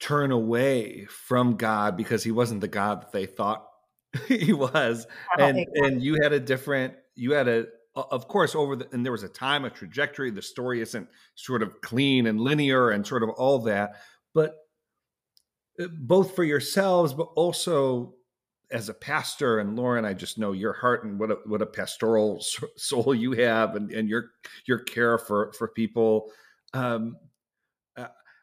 turn 0.00 0.30
away 0.32 1.06
from 1.06 1.56
God 1.56 1.96
because 1.96 2.24
He 2.24 2.30
wasn't 2.30 2.60
the 2.60 2.68
God 2.68 3.02
that 3.02 3.12
they 3.12 3.26
thought 3.26 3.66
He 4.28 4.52
was, 4.52 5.06
and 5.38 5.66
and 5.74 6.02
you 6.02 6.18
had 6.22 6.32
a 6.32 6.40
different 6.40 6.94
you 7.14 7.32
had 7.32 7.48
a 7.48 7.66
of 7.96 8.28
course 8.28 8.54
over 8.54 8.76
the 8.76 8.88
and 8.92 9.04
there 9.04 9.12
was 9.12 9.22
a 9.22 9.28
time 9.28 9.64
a 9.64 9.70
trajectory 9.70 10.30
the 10.30 10.42
story 10.42 10.80
isn't 10.80 11.08
sort 11.34 11.62
of 11.62 11.80
clean 11.80 12.26
and 12.26 12.40
linear 12.40 12.90
and 12.90 13.06
sort 13.06 13.22
of 13.22 13.28
all 13.30 13.58
that 13.60 14.00
but 14.34 14.56
uh, 15.80 15.86
both 16.00 16.34
for 16.34 16.44
yourselves 16.44 17.12
but 17.12 17.28
also 17.36 18.14
as 18.70 18.88
a 18.88 18.94
pastor 18.94 19.60
and 19.60 19.76
Lauren 19.76 20.04
I 20.04 20.12
just 20.12 20.38
know 20.38 20.52
your 20.52 20.72
heart 20.72 21.04
and 21.04 21.18
what 21.18 21.30
a, 21.30 21.38
what 21.46 21.62
a 21.62 21.66
pastoral 21.66 22.44
soul 22.76 23.14
you 23.14 23.32
have 23.32 23.76
and, 23.76 23.90
and 23.92 24.08
your 24.08 24.30
your 24.66 24.80
care 24.80 25.16
for 25.18 25.52
for 25.52 25.68
people. 25.68 26.30
Um 26.72 27.16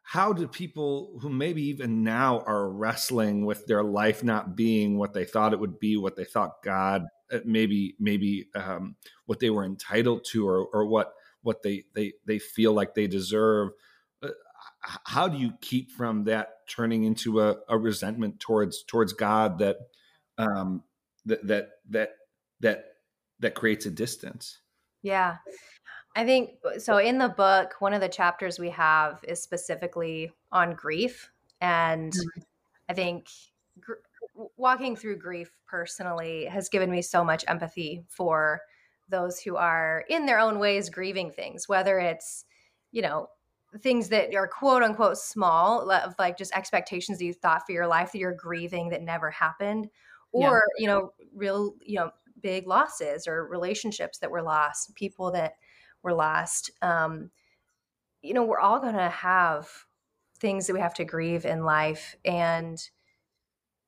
how 0.04 0.34
do 0.34 0.48
people 0.48 1.18
who 1.22 1.30
maybe 1.30 1.64
even 1.64 2.04
now 2.04 2.40
are 2.42 2.70
wrestling 2.70 3.46
with 3.46 3.66
their 3.68 3.84
life 3.84 4.24
not 4.24 4.56
being 4.56 4.98
what 4.98 5.14
they 5.14 5.26
thought 5.26 5.54
it 5.54 5.60
would 5.60 5.80
be 5.80 5.98
what 5.98 6.16
they 6.16 6.26
thought 6.26 6.64
God 6.64 7.06
uh, 7.32 7.40
maybe 7.46 7.96
maybe 8.00 8.48
um, 8.56 8.96
what 9.26 9.40
they 9.40 9.50
were 9.50 9.66
entitled 9.66 10.26
to 10.32 10.48
or, 10.48 10.66
or 10.74 10.86
what 10.86 11.14
what 11.44 11.64
they 11.64 11.84
they 11.94 12.14
they 12.26 12.40
feel 12.40 12.74
like 12.74 12.94
they 12.94 13.08
deserve 13.08 13.70
uh, 14.24 14.30
how 14.82 15.28
do 15.28 15.38
you 15.38 15.54
keep 15.62 15.92
from 15.92 16.26
that 16.26 16.68
turning 16.68 17.04
into 17.04 17.42
a, 17.42 17.58
a 17.70 17.78
resentment 17.78 18.40
towards 18.40 18.84
towards 18.84 19.14
god 19.14 19.60
that 19.60 19.78
um 20.38 20.84
that 21.26 21.46
that 21.48 21.70
that 21.90 22.10
that 22.60 22.86
that 23.40 23.56
creates 23.56 23.86
a 23.86 23.92
distance 23.92 24.60
Yeah. 25.04 25.38
I 26.16 26.26
think 26.26 26.52
uh, 26.66 26.80
so. 26.80 26.98
In 26.98 27.18
the 27.18 27.30
book, 27.30 27.76
one 27.80 27.94
of 27.94 28.02
the 28.02 28.10
chapters 28.10 28.60
we 28.60 28.70
have 28.72 29.24
is 29.28 29.42
specifically 29.42 30.32
on 30.52 30.74
grief. 30.74 31.32
And 31.62 32.12
mm-hmm. 32.12 32.42
I 32.90 32.94
think 32.94 33.30
gr- 33.80 33.94
walking 34.58 34.96
through 34.96 35.18
grief 35.18 35.52
personally 35.68 36.46
has 36.46 36.70
given 36.70 36.92
me 36.92 37.02
so 37.02 37.24
much 37.24 37.46
empathy 37.48 38.04
for 38.10 38.62
those 39.10 39.40
who 39.40 39.56
are 39.56 40.04
in 40.10 40.26
their 40.26 40.40
own 40.40 40.60
ways 40.60 40.90
grieving 40.90 41.32
things, 41.32 41.70
whether 41.70 42.00
it's, 42.00 42.46
you 42.92 43.02
know, 43.02 43.28
things 43.80 44.10
that 44.10 44.36
are 44.36 44.48
quote 44.48 44.84
unquote 44.84 45.18
small, 45.18 45.90
of 45.90 46.14
like 46.20 46.38
just 46.38 46.54
expectations 46.56 47.20
that 47.20 47.26
you 47.26 47.34
thought 47.34 47.66
for 47.66 47.72
your 47.72 47.88
life 47.88 48.12
that 48.12 48.20
you're 48.20 48.34
grieving 48.34 48.90
that 48.90 49.02
never 49.02 49.30
happened, 49.30 49.90
Yeah. 50.34 50.50
or, 50.50 50.64
you 50.78 50.88
know, 50.88 51.14
real, 51.34 51.76
you 51.82 51.96
know, 51.96 52.12
big 52.42 52.68
losses 52.68 53.28
or 53.28 53.48
relationships 53.48 54.18
that 54.18 54.32
were 54.32 54.42
lost, 54.42 54.94
people 54.96 55.32
that 55.32 55.56
were 56.04 56.14
lost. 56.14 56.72
Um, 56.82 57.32
you 58.22 58.34
know, 58.34 58.44
we're 58.44 58.60
all 58.60 58.80
going 58.80 58.96
to 58.96 59.10
have 59.10 59.68
things 60.40 60.68
that 60.68 60.74
we 60.74 60.80
have 60.80 60.94
to 60.96 61.06
grieve 61.06 61.46
in 61.46 61.64
life. 61.64 62.16
And 62.26 62.82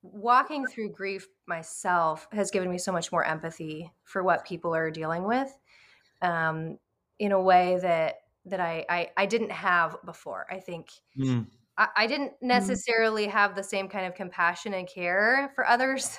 walking 0.02 0.66
through 0.66 0.92
grief 0.92 1.28
myself 1.48 2.28
has 2.32 2.52
given 2.52 2.70
me 2.70 2.78
so 2.78 2.92
much 2.92 3.12
more 3.12 3.26
empathy 3.26 3.92
for 4.04 4.24
what 4.24 4.46
people 4.46 4.76
are 4.76 4.92
dealing 4.92 5.24
with 5.24 5.58
um, 6.22 6.78
in 7.20 7.32
a 7.32 7.42
way 7.42 7.80
that 7.82 8.16
that 8.46 8.60
I, 8.60 8.86
I, 8.90 9.10
I 9.16 9.26
didn't 9.26 9.52
have 9.52 9.96
before. 10.06 10.46
I 10.52 10.60
think 10.60 10.90
mm. 11.18 11.46
I, 11.78 11.88
I, 11.96 12.08
didn't 12.08 12.32
mm. 12.32 12.42
necessarily 12.42 13.26
have 13.28 13.56
the 13.56 13.64
same 13.64 13.88
kind 13.88 14.06
of 14.06 14.16
compassion 14.16 14.74
and 14.74 14.86
care 14.86 15.50
for 15.56 15.66
others 15.66 16.18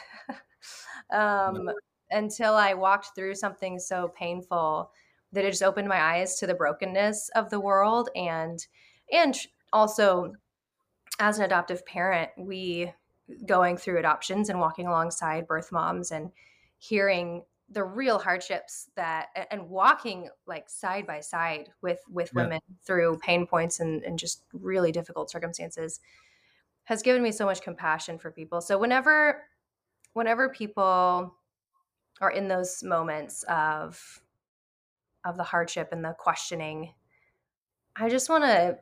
um, 1.12 1.68
until 2.10 2.54
I 2.54 2.72
walked 2.72 3.08
through 3.14 3.34
something 3.34 3.78
so 3.78 4.10
painful 4.16 4.90
that 5.34 5.44
it 5.44 5.50
just 5.50 5.62
opened 5.62 5.88
my 5.88 6.00
eyes 6.00 6.38
to 6.38 6.46
the 6.46 6.54
brokenness 6.54 7.30
of 7.34 7.50
the 7.50 7.60
world 7.60 8.08
and 8.16 8.66
and 9.12 9.36
also 9.72 10.32
as 11.18 11.38
an 11.38 11.44
adoptive 11.44 11.84
parent 11.86 12.30
we 12.38 12.92
going 13.46 13.76
through 13.76 13.98
adoptions 13.98 14.48
and 14.48 14.60
walking 14.60 14.86
alongside 14.86 15.46
birth 15.46 15.72
moms 15.72 16.10
and 16.10 16.30
hearing 16.78 17.42
the 17.70 17.82
real 17.82 18.18
hardships 18.18 18.90
that 18.94 19.28
and 19.50 19.68
walking 19.68 20.28
like 20.46 20.68
side 20.68 21.06
by 21.06 21.20
side 21.20 21.70
with 21.82 22.00
with 22.08 22.30
yeah. 22.34 22.42
women 22.42 22.60
through 22.84 23.18
pain 23.18 23.46
points 23.46 23.80
and, 23.80 24.02
and 24.04 24.18
just 24.18 24.44
really 24.52 24.92
difficult 24.92 25.30
circumstances 25.30 26.00
has 26.84 27.02
given 27.02 27.22
me 27.22 27.32
so 27.32 27.46
much 27.46 27.62
compassion 27.62 28.18
for 28.18 28.30
people 28.30 28.60
so 28.60 28.78
whenever 28.78 29.42
whenever 30.12 30.50
people 30.50 31.34
are 32.20 32.30
in 32.30 32.48
those 32.48 32.82
moments 32.82 33.44
of 33.44 34.20
of 35.24 35.36
the 35.36 35.42
hardship 35.42 35.88
and 35.92 36.04
the 36.04 36.14
questioning. 36.18 36.92
I 37.96 38.08
just 38.08 38.28
want 38.28 38.44
to 38.44 38.78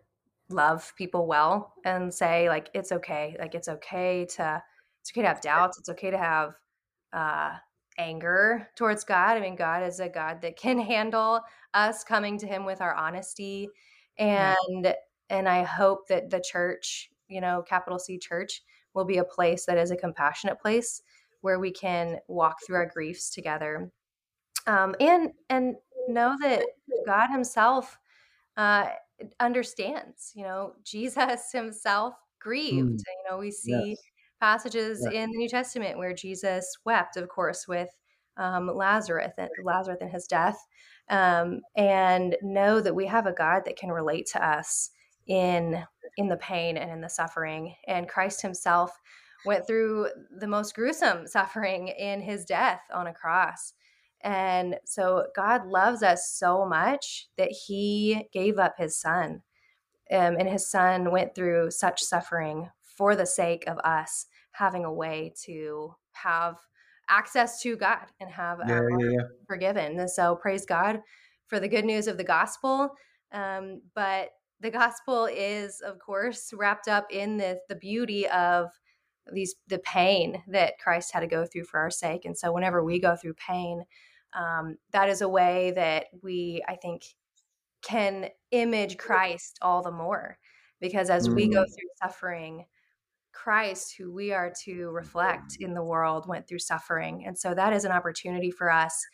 love 0.51 0.93
people 0.97 1.27
well 1.27 1.75
and 1.85 2.13
say 2.13 2.49
like 2.49 2.69
it's 2.75 2.93
okay 2.93 3.37
like 3.39 3.55
it's 3.55 3.69
okay 3.69 4.27
to 4.27 4.63
it's 5.01 5.11
okay 5.11 5.23
to 5.23 5.29
have 5.29 5.41
doubts 5.41 5.79
it's 5.79 5.89
okay 5.89 6.11
to 6.11 6.19
have 6.19 6.55
uh 7.13 7.53
anger 7.99 8.69
towards 8.77 9.05
god. 9.05 9.37
I 9.37 9.41
mean 9.41 9.57
god 9.57 9.83
is 9.83 10.01
a 10.01 10.09
god 10.09 10.41
that 10.43 10.57
can 10.57 10.79
handle 10.95 11.41
us 11.75 12.05
coming 12.05 12.39
to 12.39 12.47
him 12.47 12.65
with 12.65 12.81
our 12.81 12.95
honesty. 12.95 13.69
And 14.19 14.85
yeah. 14.85 14.93
and 15.31 15.49
i 15.49 15.63
hope 15.63 16.09
that 16.09 16.31
the 16.31 16.41
church 16.41 17.11
you 17.29 17.41
know 17.41 17.63
capital 17.67 17.99
c 17.99 18.19
church 18.19 18.63
will 18.95 19.05
be 19.05 19.19
a 19.19 19.25
place 19.25 19.65
that 19.65 19.79
is 19.79 19.91
a 19.91 19.97
compassionate 19.97 20.61
place 20.61 21.01
where 21.41 21.59
we 21.59 21.71
can 21.73 22.19
walk 22.29 22.59
through 22.65 22.77
our 22.77 22.87
griefs 22.87 23.31
together. 23.31 23.91
Um 24.67 24.95
and 25.01 25.31
and 25.49 25.77
know 26.09 26.37
that 26.41 26.63
god 27.07 27.29
himself 27.31 27.99
uh 28.57 28.87
understands. 29.41 30.33
You 30.35 30.45
know, 30.45 30.73
Jesus 30.85 31.51
himself 31.53 32.15
grieved. 32.41 33.01
Mm. 33.01 33.05
You 33.07 33.31
know, 33.31 33.39
we 33.39 33.51
see 33.51 33.91
yes. 33.91 33.99
passages 34.41 35.07
in 35.07 35.31
the 35.31 35.39
New 35.39 35.49
Testament 35.49 35.99
where 35.99 36.15
Jesus 36.15 36.77
wept, 36.85 37.17
of 37.17 37.29
course, 37.29 37.67
with 37.69 37.91
um, 38.37 38.67
Lazarus 38.75 39.35
and 39.37 39.51
Lazarus 39.63 39.99
and 40.01 40.11
his 40.11 40.27
death, 40.27 40.59
um, 41.11 41.61
and 41.77 42.37
know 42.43 42.81
that 42.81 42.95
we 42.95 43.07
have 43.07 43.27
a 43.27 43.33
God 43.33 43.63
that 43.67 43.77
can 43.77 43.91
relate 43.91 44.27
to 44.33 44.45
us 44.45 44.91
in 45.27 45.85
in 46.17 46.29
the 46.29 46.37
pain 46.39 46.77
and 46.77 46.91
in 46.91 47.01
the 47.01 47.09
suffering. 47.09 47.75
And 47.87 48.09
Christ 48.09 48.43
Himself 48.43 48.91
went 49.45 49.67
through 49.67 50.09
the 50.39 50.47
most 50.47 50.75
gruesome 50.75 51.27
suffering 51.27 51.89
in 51.89 52.23
His 52.23 52.45
death 52.45 52.81
on 52.93 53.07
a 53.07 53.15
cross. 53.15 53.75
And 54.23 54.77
so 54.85 55.27
God 55.35 55.67
loves 55.67 56.03
us 56.03 56.31
so 56.31 56.65
much 56.65 57.29
that 57.37 57.51
he 57.51 58.29
gave 58.33 58.59
up 58.59 58.75
his 58.79 58.97
son. 58.97 59.43
Um, 60.11 60.37
and 60.39 60.49
his 60.49 60.71
son 60.71 61.11
went 61.11 61.35
through 61.35 61.71
such 61.71 62.03
suffering 62.03 62.69
for 62.83 63.17
the 63.17 63.27
sake 63.27 63.65
of 63.67 63.79
us 63.79 64.27
having 64.53 64.85
a 64.85 64.93
way 64.93 65.33
to 65.45 65.95
have 66.13 66.57
access 67.09 67.61
to 67.63 67.77
God 67.77 68.07
and 68.21 68.31
have 68.31 68.61
yeah, 68.67 68.81
yeah, 68.99 69.11
yeah. 69.11 69.23
forgiven. 69.47 69.99
And 69.99 70.11
so 70.11 70.37
praise 70.37 70.67
God 70.67 71.01
for 71.47 71.59
the 71.59 71.69
good 71.69 71.85
news 71.85 72.07
of 72.07 72.17
the 72.17 72.25
gospel. 72.25 72.91
Um, 73.33 73.83
but 73.95 74.31
the 74.61 74.71
gospel 74.71 75.27
is, 75.27 75.81
of 75.85 75.99
course, 75.99 76.53
wrapped 76.55 76.89
up 76.89 77.07
in 77.11 77.37
the, 77.37 77.59
the 77.69 77.75
beauty 77.75 78.29
of 78.29 78.71
these 79.33 79.55
the 79.69 79.79
pain 79.79 80.43
that 80.49 80.79
Christ 80.79 81.13
had 81.13 81.21
to 81.21 81.27
go 81.27 81.45
through 81.45 81.65
for 81.65 81.81
our 81.81 81.91
sake. 81.91 82.25
And 82.25 82.37
so 82.37 82.53
whenever 82.53 82.83
we 82.83 82.99
go 83.01 83.17
through 83.17 83.35
pain, 83.35 83.85
um, 84.35 84.77
that 84.93 85.09
is 85.09 85.21
a 85.21 85.29
way 85.29 85.73
that 85.77 86.07
we, 86.23 86.63
I 86.69 86.77
think, 86.77 87.05
can 87.83 88.29
image 88.51 88.97
Christ 88.97 89.59
all 89.63 89.83
the 89.83 89.91
more. 89.91 90.39
Because 90.81 91.11
as 91.11 91.29
mm. 91.29 91.35
we 91.35 91.49
go 91.49 91.63
mm. 91.63 91.67
through 91.67 91.89
suffering, 92.03 92.65
Christ, 93.33 93.95
who 93.97 94.13
we 94.13 94.33
are 94.33 94.53
to 94.65 94.91
reflect 94.91 95.57
in 95.59 95.75
the 95.75 95.85
world, 95.85 96.29
went 96.29 96.47
through 96.47 96.59
suffering. 96.59 97.25
And 97.27 97.37
so 97.37 97.55
that 97.55 97.73
is 97.73 97.85
an 97.85 97.93
opportunity 97.93 98.51
for 98.51 98.71
us 98.71 99.05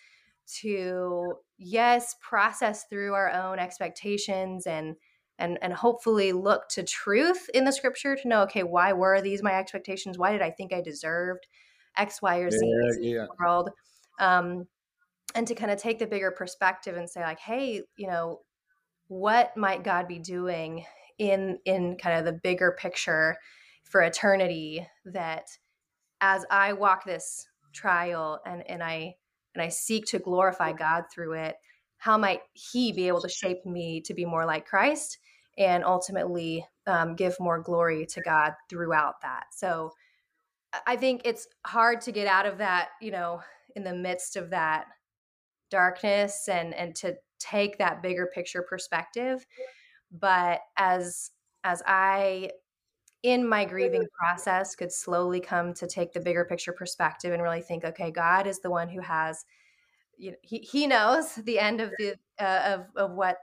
to, 0.61 1.35
yes, 1.59 2.17
process 2.21 2.85
through 2.91 3.15
our 3.15 3.31
own 3.31 3.59
expectations 3.59 4.67
and 4.67 4.97
and 5.39 5.57
and 5.63 5.73
hopefully 5.73 6.33
look 6.33 6.69
to 6.69 6.83
truth 6.83 7.49
in 7.55 7.65
the 7.65 7.73
scripture 7.73 8.17
to 8.17 8.29
know, 8.29 8.43
okay, 8.43 8.65
why 8.65 8.93
were 8.93 9.21
these 9.21 9.43
my 9.43 9.55
expectations? 9.55 10.19
Why 10.19 10.33
did 10.33 10.43
I 10.43 10.51
think 10.51 10.73
I 10.73 10.81
deserved 10.81 11.47
X, 11.97 12.21
Y, 12.21 12.39
or 12.39 12.51
Z 12.51 12.59
yeah, 12.61 12.93
yeah. 13.01 13.21
in 13.21 13.27
the 13.27 13.37
world? 13.39 13.71
Um, 14.19 14.67
and 15.35 15.47
to 15.47 15.55
kind 15.55 15.71
of 15.71 15.79
take 15.79 15.99
the 15.99 16.07
bigger 16.07 16.31
perspective 16.31 16.97
and 16.97 17.09
say 17.09 17.21
like 17.21 17.39
hey 17.39 17.83
you 17.97 18.07
know 18.07 18.41
what 19.09 19.57
might 19.57 19.85
god 19.85 20.09
be 20.09 20.19
doing 20.19 20.85
in 21.19 21.59
in 21.65 21.97
kind 21.97 22.19
of 22.19 22.25
the 22.25 22.41
bigger 22.43 22.77
picture 22.79 23.37
for 23.85 24.03
eternity 24.03 24.87
that 25.05 25.47
as 26.21 26.45
i 26.51 26.73
walk 26.73 27.05
this 27.05 27.47
trial 27.73 28.41
and 28.47 28.63
and 28.69 28.83
i 28.83 29.15
and 29.55 29.63
i 29.63 29.69
seek 29.69 30.05
to 30.07 30.19
glorify 30.19 30.73
god 30.73 31.05
through 31.13 31.33
it 31.33 31.57
how 31.99 32.17
might 32.17 32.41
he 32.53 32.93
be 32.93 33.09
able 33.09 33.21
to 33.21 33.29
shape 33.29 33.65
me 33.67 34.01
to 34.01 34.15
be 34.15 34.25
more 34.25 34.47
like 34.47 34.67
christ 34.67 35.19
and 35.57 35.85
ultimately 35.85 36.65
um, 36.87 37.17
give 37.17 37.35
more 37.41 37.61
glory 37.61 38.07
to 38.07 38.21
god 38.23 38.53
throughout 38.71 39.21
that? 39.23 39.47
So 39.53 39.91
i 40.87 40.97
think 40.97 41.23
it's 41.25 41.49
hard 41.67 42.01
to 42.03 42.13
get 42.13 42.27
out 42.27 42.47
of 42.47 42.59
that 42.59 42.91
you 43.01 43.11
know 43.11 43.41
in 43.75 43.85
the 43.85 43.95
midst 43.95 44.37
of 44.37 44.51
that 44.51 44.87
darkness 45.71 46.49
and 46.49 46.75
and 46.75 46.95
to 46.97 47.17
take 47.39 47.79
that 47.79 48.03
bigger 48.03 48.27
picture 48.27 48.63
perspective. 48.63 49.47
But 50.11 50.61
as 50.77 51.31
as 51.65 51.83
i 51.87 52.51
in 53.23 53.47
my 53.47 53.65
grieving 53.65 54.07
process 54.19 54.75
could 54.75 54.93
slowly 54.93 55.41
come 55.41 55.75
to 55.75 55.87
take 55.87 56.13
the 56.13 56.21
bigger 56.21 56.45
picture 56.45 56.73
perspective 56.73 57.33
and 57.33 57.43
really 57.43 57.61
think 57.61 57.85
okay 57.85 58.11
god 58.11 58.47
is 58.47 58.61
the 58.61 58.71
one 58.71 58.89
who 58.89 59.01
has 59.01 59.45
you 60.17 60.33
know, 60.33 60.37
he, 60.43 60.59
he 60.59 60.87
knows 60.87 61.35
the 61.35 61.59
end 61.59 61.81
of 61.81 61.93
the 61.99 62.15
uh, 62.41 62.77
of 62.77 62.87
of 62.97 63.13
what 63.13 63.39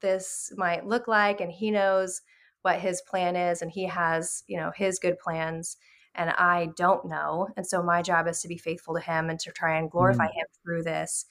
this 0.00 0.52
might 0.56 0.86
look 0.86 1.08
like 1.08 1.40
and 1.40 1.52
he 1.52 1.70
knows 1.70 2.22
what 2.62 2.80
his 2.80 3.02
plan 3.02 3.36
is 3.36 3.62
and 3.62 3.70
he 3.70 3.84
has 3.84 4.42
you 4.46 4.56
know 4.56 4.72
his 4.74 4.98
good 4.98 5.18
plans 5.18 5.76
and 6.14 6.30
i 6.30 6.70
don't 6.76 7.04
know. 7.06 7.48
And 7.56 7.66
so 7.66 7.82
my 7.82 8.02
job 8.02 8.26
is 8.26 8.40
to 8.40 8.48
be 8.48 8.58
faithful 8.58 8.94
to 8.94 9.00
him 9.00 9.28
and 9.28 9.38
to 9.40 9.52
try 9.52 9.78
and 9.78 9.90
glorify 9.90 10.26
mm. 10.26 10.34
him 10.34 10.46
through 10.64 10.82
this 10.82 11.26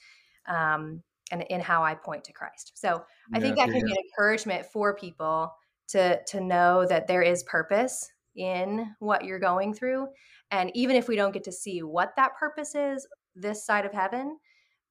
um, 0.48 1.02
and 1.32 1.44
in 1.50 1.60
how 1.60 1.84
I 1.84 1.96
point 1.96 2.24
to 2.26 2.34
Christ. 2.34 2.74
So 2.76 3.04
I 3.34 3.40
think 3.40 3.56
that 3.58 3.70
can 3.70 3.84
be 3.84 3.92
an 3.92 3.98
encouragement 4.12 4.66
for 4.68 4.96
people 4.96 5.52
to 5.90 6.20
to 6.28 6.42
know 6.42 6.86
that 6.86 7.08
there 7.08 7.22
is 7.22 7.44
purpose 7.44 8.10
in 8.36 8.94
what 9.00 9.24
you're 9.24 9.40
going 9.40 9.74
through, 9.74 10.08
and 10.52 10.72
even 10.76 10.96
if 10.96 11.08
we 11.08 11.16
don't 11.16 11.34
get 11.34 11.44
to 11.46 11.52
see 11.52 11.82
what 11.84 12.14
that 12.18 12.36
purpose 12.40 12.76
is 12.76 13.08
this 13.36 13.66
side 13.66 13.86
of 13.86 13.94
heaven, 13.94 14.38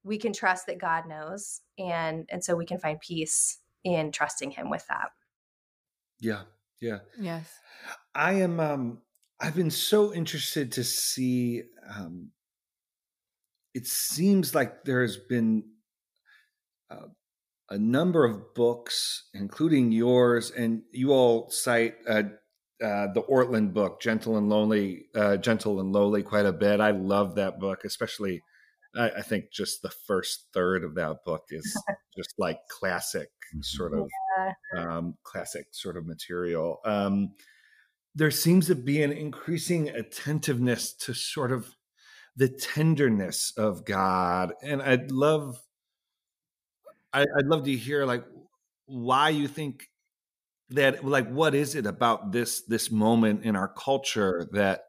we 0.03 0.17
can 0.17 0.33
trust 0.33 0.67
that 0.67 0.79
God 0.79 1.07
knows, 1.07 1.61
and 1.77 2.27
and 2.29 2.43
so 2.43 2.55
we 2.55 2.65
can 2.65 2.79
find 2.79 2.99
peace 2.99 3.59
in 3.83 4.11
trusting 4.11 4.51
Him 4.51 4.69
with 4.69 4.85
that. 4.87 5.09
Yeah, 6.19 6.43
yeah, 6.81 6.99
yes. 7.19 7.51
I 8.13 8.33
am. 8.33 8.59
um 8.59 9.01
I've 9.39 9.55
been 9.55 9.71
so 9.71 10.13
interested 10.13 10.71
to 10.73 10.83
see 10.83 11.63
um, 11.93 12.31
it 13.75 13.85
seems 13.85 14.55
like 14.55 14.85
there 14.85 15.01
has 15.01 15.17
been 15.17 15.65
uh, 16.89 17.07
a 17.69 17.77
number 17.77 18.23
of 18.23 18.55
books, 18.55 19.27
including 19.33 19.91
yours, 19.91 20.49
and 20.49 20.83
you 20.91 21.11
all 21.11 21.49
cite 21.49 21.95
uh, 22.07 22.23
uh, 22.81 23.07
the 23.13 23.23
Ortlund 23.29 23.73
book, 23.73 24.01
"Gentle 24.01 24.37
and 24.37 24.49
Lonely," 24.49 25.07
uh, 25.13 25.35
"Gentle 25.37 25.81
and 25.81 25.91
Lowly," 25.91 26.23
quite 26.23 26.45
a 26.45 26.53
bit. 26.53 26.79
I 26.79 26.91
love 26.91 27.35
that 27.35 27.59
book, 27.59 27.83
especially. 27.83 28.41
I, 28.95 29.09
I 29.09 29.21
think 29.21 29.51
just 29.51 29.81
the 29.81 29.91
first 30.07 30.47
third 30.53 30.85
of 30.85 30.95
that 30.95 31.25
book 31.25 31.43
is 31.49 31.77
just 32.17 32.33
like 32.37 32.59
classic 32.69 33.27
sort 33.59 33.93
of 33.93 34.09
yeah. 34.37 34.97
um, 34.97 35.15
classic 35.23 35.67
sort 35.71 35.97
of 35.97 36.05
material. 36.05 36.79
Um, 36.85 37.33
there 38.15 38.31
seems 38.31 38.67
to 38.67 38.75
be 38.75 39.03
an 39.03 39.11
increasing 39.11 39.89
attentiveness 39.89 40.93
to 40.93 41.13
sort 41.13 41.51
of 41.51 41.75
the 42.35 42.49
tenderness 42.49 43.53
of 43.57 43.85
God. 43.85 44.53
And 44.61 44.81
I'd 44.81 45.11
love, 45.11 45.61
I, 47.13 47.25
would 47.35 47.47
love 47.47 47.63
to 47.65 47.75
hear 47.75 48.05
like 48.05 48.25
why 48.85 49.29
you 49.29 49.47
think 49.47 49.89
that, 50.69 51.05
like, 51.05 51.29
what 51.29 51.55
is 51.55 51.75
it 51.75 51.85
about 51.85 52.31
this 52.31 52.61
this 52.63 52.91
moment 52.91 53.43
in 53.43 53.55
our 53.55 53.67
culture 53.67 54.47
that 54.51 54.85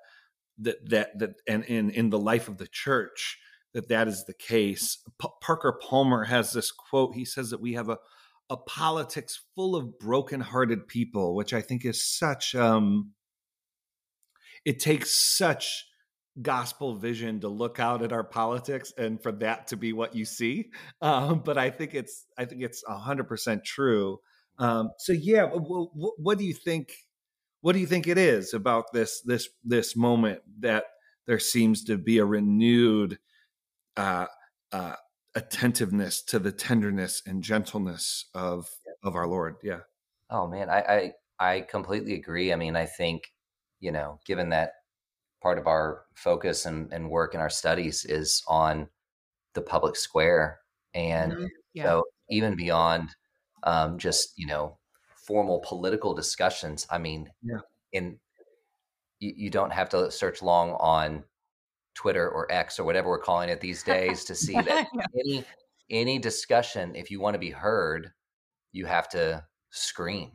that 0.59 0.89
that 0.89 1.19
that 1.19 1.35
and 1.47 1.65
in 1.65 1.91
in 1.91 2.11
the 2.11 2.19
life 2.19 2.49
of 2.49 2.59
the 2.59 2.67
church 2.67 3.39
that 3.75 3.89
that 3.89 4.09
is 4.09 4.25
the 4.25 4.35
case. 4.35 4.99
P- 5.21 5.29
Parker 5.43 5.79
Palmer 5.83 6.25
has 6.25 6.53
this 6.53 6.73
quote. 6.73 7.15
He 7.15 7.27
says 7.27 7.51
that 7.51 7.61
we 7.61 7.75
have 7.75 7.89
a 7.89 7.99
a 8.49 8.57
politics 8.57 9.43
full 9.57 9.75
of 9.75 9.99
broken-hearted 9.99 10.87
people, 10.87 11.35
which 11.35 11.53
I 11.53 11.61
think 11.61 11.85
is 11.85 12.03
such 12.03 12.55
um 12.55 13.13
it 14.65 14.81
takes 14.81 15.13
such 15.13 15.87
gospel 16.43 16.95
vision 16.95 17.41
to 17.41 17.49
look 17.49 17.81
out 17.81 18.03
at 18.03 18.13
our 18.13 18.25
politics 18.25 18.93
and 18.99 19.23
for 19.23 19.33
that 19.33 19.67
to 19.69 19.77
be 19.77 19.93
what 19.93 20.15
you 20.15 20.25
see. 20.25 20.71
Um, 21.01 21.41
but 21.41 21.57
i 21.59 21.71
think 21.71 21.95
it's 21.95 22.27
i 22.39 22.45
think 22.45 22.63
it's 22.63 22.83
100% 22.85 23.65
true. 23.65 24.19
Um, 24.59 24.91
so 24.99 25.13
yeah 25.13 25.43
w- 25.43 25.89
w- 25.95 26.15
what 26.19 26.39
do 26.39 26.45
you 26.45 26.55
think 26.55 26.93
what 27.61 27.73
do 27.73 27.79
you 27.79 27.87
think 27.87 28.07
it 28.07 28.19
is 28.19 28.55
about 28.55 28.93
this 28.93 29.21
this 29.23 29.49
this 29.65 29.97
moment 29.97 30.41
that 30.61 30.85
there 31.27 31.39
seems 31.39 31.85
to 31.85 31.99
be 31.99 32.19
a 32.19 32.25
renewed 32.25 33.19
uh, 33.97 34.27
uh, 34.73 34.95
attentiveness 35.35 36.23
to 36.23 36.39
the 36.39 36.53
tenderness 36.53 37.23
and 37.27 37.43
gentleness 37.43 38.27
of 38.35 38.69
of 39.03 39.15
our 39.17 39.27
lord? 39.27 39.57
Yeah. 39.63 39.81
Oh 40.31 40.47
man 40.47 40.71
I, 40.71 40.81
I 40.81 41.13
i 41.39 41.61
completely 41.63 42.15
agree. 42.15 42.53
I 42.53 42.57
mean 42.57 42.77
i 42.77 42.87
think 42.87 43.33
you 43.81 43.93
know 43.93 44.21
given 44.27 44.51
that 44.51 44.73
part 45.47 45.59
of 45.59 45.69
our 45.69 46.03
focus 46.17 46.67
and, 46.67 46.93
and 46.93 47.09
work 47.09 47.33
in 47.33 47.39
our 47.39 47.49
studies 47.49 48.05
is 48.05 48.43
on 48.49 48.89
the 49.55 49.61
public 49.61 49.95
square 49.95 50.59
and 50.93 51.31
mm-hmm. 51.31 51.45
yeah. 51.73 51.85
so 51.85 52.03
even 52.29 52.57
beyond 52.57 53.15
um, 53.63 53.97
just 53.97 54.33
you 54.37 54.45
know 54.45 54.77
formal 55.25 55.61
political 55.61 56.13
discussions 56.15 56.85
i 56.91 56.99
mean 56.99 57.31
yeah. 57.45 57.61
in 57.93 58.19
you, 59.21 59.35
you, 59.37 59.49
don't 59.49 59.73
have 59.73 59.89
to 59.89 60.11
search 60.11 60.43
long 60.43 60.73
on 60.81 61.23
twitter 61.95 62.29
or 62.29 62.51
x 62.51 62.81
or 62.81 62.85
whatever 62.85 63.09
we're 63.09 63.21
calling 63.21 63.49
it 63.49 63.61
these 63.61 63.85
days 63.85 64.25
to 64.25 64.35
see 64.35 64.55
that 64.55 64.89
any 65.25 65.45
any 65.91 66.19
discussion 66.19 66.93
if 66.97 67.09
you 67.09 67.21
want 67.21 67.35
to 67.35 67.39
be 67.39 67.51
heard 67.51 68.11
you 68.73 68.85
have 68.85 69.09
to 69.09 69.41
scream 69.71 70.33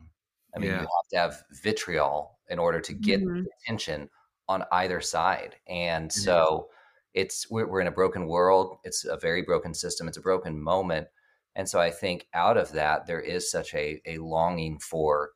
i 0.56 0.58
mean 0.58 0.70
you 0.70 0.76
have 0.76 0.88
to 1.10 1.18
have 1.18 1.42
vitriol 1.62 2.38
in 2.48 2.58
order 2.58 2.80
to 2.80 2.94
get 2.94 3.20
mm-hmm. 3.20 3.44
attention 3.60 4.08
on 4.52 4.64
either 4.72 5.00
side. 5.00 5.56
And 5.66 6.10
mm-hmm. 6.10 6.20
so 6.20 6.68
it's 7.14 7.50
we're, 7.50 7.66
we're 7.66 7.80
in 7.80 7.86
a 7.88 7.92
broken 7.92 8.26
world. 8.26 8.76
It's 8.84 9.04
a 9.04 9.16
very 9.16 9.42
broken 9.42 9.74
system. 9.74 10.08
It's 10.08 10.18
a 10.18 10.22
broken 10.22 10.60
moment. 10.60 11.08
And 11.54 11.68
so 11.68 11.80
I 11.80 11.90
think 11.90 12.26
out 12.32 12.56
of 12.56 12.72
that 12.72 13.06
there 13.06 13.20
is 13.20 13.50
such 13.50 13.74
a 13.74 14.00
a 14.06 14.18
longing 14.18 14.78
for 14.78 15.30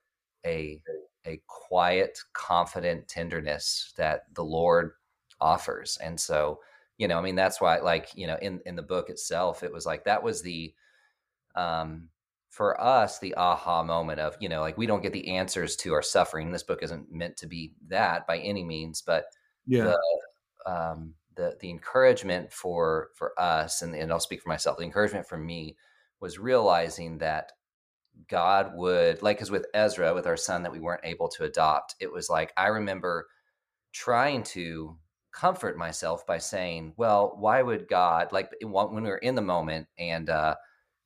a 0.45 0.81
a 1.27 1.41
quiet, 1.47 2.19
confident 2.33 3.09
tenderness 3.09 3.93
that 3.97 4.23
the 4.35 4.45
Lord 4.45 4.93
offers. 5.41 5.99
And 6.03 6.19
so, 6.19 6.61
you 6.99 7.09
know, 7.09 7.19
I 7.19 7.23
mean, 7.23 7.35
that's 7.35 7.61
why, 7.61 7.79
like, 7.81 8.11
you 8.15 8.27
know, 8.27 8.39
in 8.41 8.61
in 8.65 8.77
the 8.77 8.83
book 8.83 9.11
itself, 9.11 9.63
it 9.63 9.73
was 9.73 9.85
like 9.85 10.05
that 10.05 10.23
was 10.23 10.43
the 10.43 10.73
um 11.55 12.09
for 12.57 12.81
us 12.81 13.19
the 13.19 13.35
aha 13.35 13.83
moment 13.83 14.19
of 14.19 14.35
you 14.41 14.49
know 14.49 14.63
like 14.63 14.79
we 14.79 14.87
don't 14.87 15.03
get 15.03 15.13
the 15.13 15.37
answers 15.37 15.77
to 15.77 15.93
our 15.93 16.01
suffering. 16.01 16.51
This 16.51 16.63
book 16.63 16.83
isn't 16.83 17.13
meant 17.13 17.37
to 17.37 17.47
be 17.47 17.75
that 17.89 18.27
by 18.27 18.39
any 18.39 18.65
means 18.65 19.03
but 19.03 19.27
yeah. 19.67 19.95
the, 20.65 20.73
um, 20.73 21.13
the 21.35 21.55
the 21.61 21.69
encouragement 21.69 22.51
for 22.51 23.11
for 23.15 23.39
us 23.39 23.83
and, 23.83 23.95
and 23.95 24.11
i'll 24.11 24.19
speak 24.19 24.41
for 24.41 24.49
myself 24.49 24.79
the 24.79 24.85
encouragement 24.85 25.29
for 25.29 25.37
me 25.37 25.77
was 26.21 26.39
realizing 26.39 27.19
that 27.19 27.53
god 28.27 28.73
would 28.75 29.21
like 29.23 29.37
because 29.37 29.51
with 29.51 29.67
ezra 29.75 30.15
with 30.15 30.27
our 30.27 30.37
son 30.37 30.63
that 30.63 30.73
we 30.73 30.81
weren't 30.81 31.05
able 31.05 31.29
to 31.29 31.45
adopt 31.45 31.95
it 32.01 32.11
was 32.11 32.31
like 32.31 32.55
i 32.57 32.69
remember 32.69 33.27
trying 33.93 34.43
to 34.43 34.97
comfort 35.31 35.77
myself 35.77 36.27
by 36.27 36.39
saying 36.39 36.95
well 36.97 37.37
why 37.39 37.61
would 37.61 37.87
god 37.87 38.33
like 38.33 38.51
when 38.63 39.03
we 39.03 39.11
were 39.11 39.19
in 39.19 39.35
the 39.35 39.43
moment 39.43 39.87
and 39.99 40.31
uh 40.31 40.55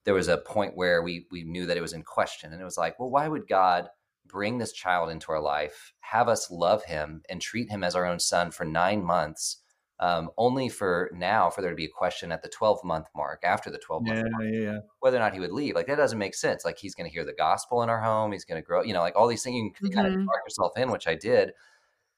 there 0.04 0.14
was 0.14 0.28
a 0.28 0.38
point 0.38 0.76
where 0.76 1.02
we 1.02 1.26
we 1.30 1.44
knew 1.44 1.66
that 1.66 1.76
it 1.76 1.82
was 1.82 1.92
in 1.92 2.02
question 2.02 2.52
and 2.52 2.60
it 2.60 2.64
was 2.64 2.78
like 2.78 2.98
well 2.98 3.10
why 3.10 3.28
would 3.28 3.46
god 3.48 3.88
bring 4.26 4.58
this 4.58 4.72
child 4.72 5.10
into 5.10 5.32
our 5.32 5.40
life 5.40 5.92
have 6.00 6.28
us 6.28 6.50
love 6.50 6.84
him 6.84 7.22
and 7.28 7.40
treat 7.40 7.70
him 7.70 7.82
as 7.82 7.94
our 7.94 8.06
own 8.06 8.18
son 8.18 8.50
for 8.50 8.64
nine 8.64 9.04
months 9.04 9.58
um, 9.98 10.30
only 10.38 10.70
for 10.70 11.10
now 11.14 11.50
for 11.50 11.60
there 11.60 11.70
to 11.70 11.76
be 11.76 11.84
a 11.84 11.90
question 11.90 12.32
at 12.32 12.42
the 12.42 12.48
12 12.48 12.82
month 12.84 13.06
mark 13.14 13.40
after 13.44 13.70
the 13.70 13.78
12 13.78 14.06
month 14.06 14.16
yeah, 14.16 14.30
mark, 14.30 14.44
yeah. 14.50 14.78
whether 15.00 15.18
or 15.18 15.20
not 15.20 15.34
he 15.34 15.40
would 15.40 15.52
leave 15.52 15.74
like 15.74 15.86
that 15.86 15.96
doesn't 15.96 16.18
make 16.18 16.34
sense 16.34 16.64
like 16.64 16.78
he's 16.78 16.94
going 16.94 17.08
to 17.08 17.12
hear 17.12 17.24
the 17.24 17.34
gospel 17.34 17.82
in 17.82 17.90
our 17.90 18.00
home 18.00 18.32
he's 18.32 18.44
going 18.44 18.60
to 18.60 18.66
grow 18.66 18.82
you 18.82 18.94
know 18.94 19.00
like 19.00 19.16
all 19.16 19.28
these 19.28 19.42
things 19.42 19.56
you 19.56 19.70
can 19.74 19.88
mm-hmm. 19.88 20.00
kind 20.00 20.20
of 20.20 20.26
talk 20.26 20.40
yourself 20.46 20.72
in 20.76 20.90
which 20.90 21.06
i 21.06 21.14
did 21.14 21.52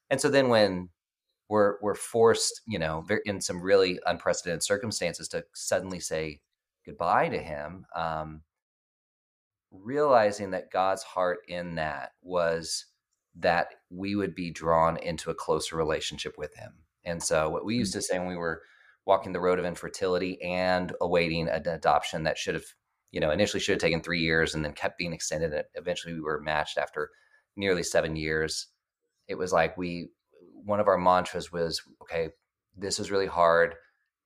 and 0.09 0.21
so 0.21 0.29
then 0.29 0.47
when 0.47 0.87
we're 1.49 1.75
we're 1.81 1.95
forced 1.95 2.61
you 2.65 2.79
know 2.79 3.05
in 3.25 3.41
some 3.41 3.61
really 3.61 3.99
unprecedented 4.05 4.63
circumstances 4.63 5.27
to 5.27 5.43
suddenly 5.53 5.99
say 5.99 6.39
goodbye 6.85 7.29
to 7.29 7.39
him, 7.39 7.85
um, 7.95 8.41
realizing 9.71 10.51
that 10.51 10.71
God's 10.71 11.03
heart 11.03 11.39
in 11.47 11.75
that 11.75 12.11
was 12.21 12.85
that 13.35 13.67
we 13.89 14.15
would 14.15 14.35
be 14.35 14.51
drawn 14.51 14.97
into 14.97 15.31
a 15.31 15.35
closer 15.35 15.75
relationship 15.75 16.35
with 16.37 16.55
him. 16.55 16.73
And 17.03 17.21
so, 17.21 17.49
what 17.49 17.65
we 17.65 17.75
used 17.75 17.91
mm. 17.91 17.97
to 17.97 18.01
say 18.01 18.19
when 18.19 18.27
we 18.27 18.37
were 18.37 18.61
walking 19.05 19.33
the 19.33 19.39
road 19.39 19.59
of 19.59 19.65
infertility 19.65 20.41
and 20.41 20.93
awaiting 21.01 21.49
an 21.49 21.67
adoption 21.67 22.23
that 22.23 22.37
should 22.37 22.53
have, 22.55 22.65
you 23.11 23.19
know, 23.19 23.31
initially 23.31 23.59
should 23.59 23.73
have 23.73 23.81
taken 23.81 24.01
three 24.01 24.21
years 24.21 24.55
and 24.55 24.63
then 24.63 24.73
kept 24.73 24.97
being 24.97 25.13
extended. 25.13 25.51
And 25.51 25.63
eventually, 25.75 26.13
we 26.13 26.21
were 26.21 26.39
matched 26.39 26.77
after 26.77 27.09
nearly 27.55 27.83
seven 27.83 28.15
years. 28.15 28.67
It 29.27 29.35
was 29.35 29.51
like 29.51 29.77
we, 29.77 30.09
one 30.53 30.79
of 30.79 30.87
our 30.87 30.97
mantras 30.97 31.51
was, 31.51 31.81
okay, 32.03 32.29
this 32.77 32.99
is 32.99 33.11
really 33.11 33.27
hard. 33.27 33.75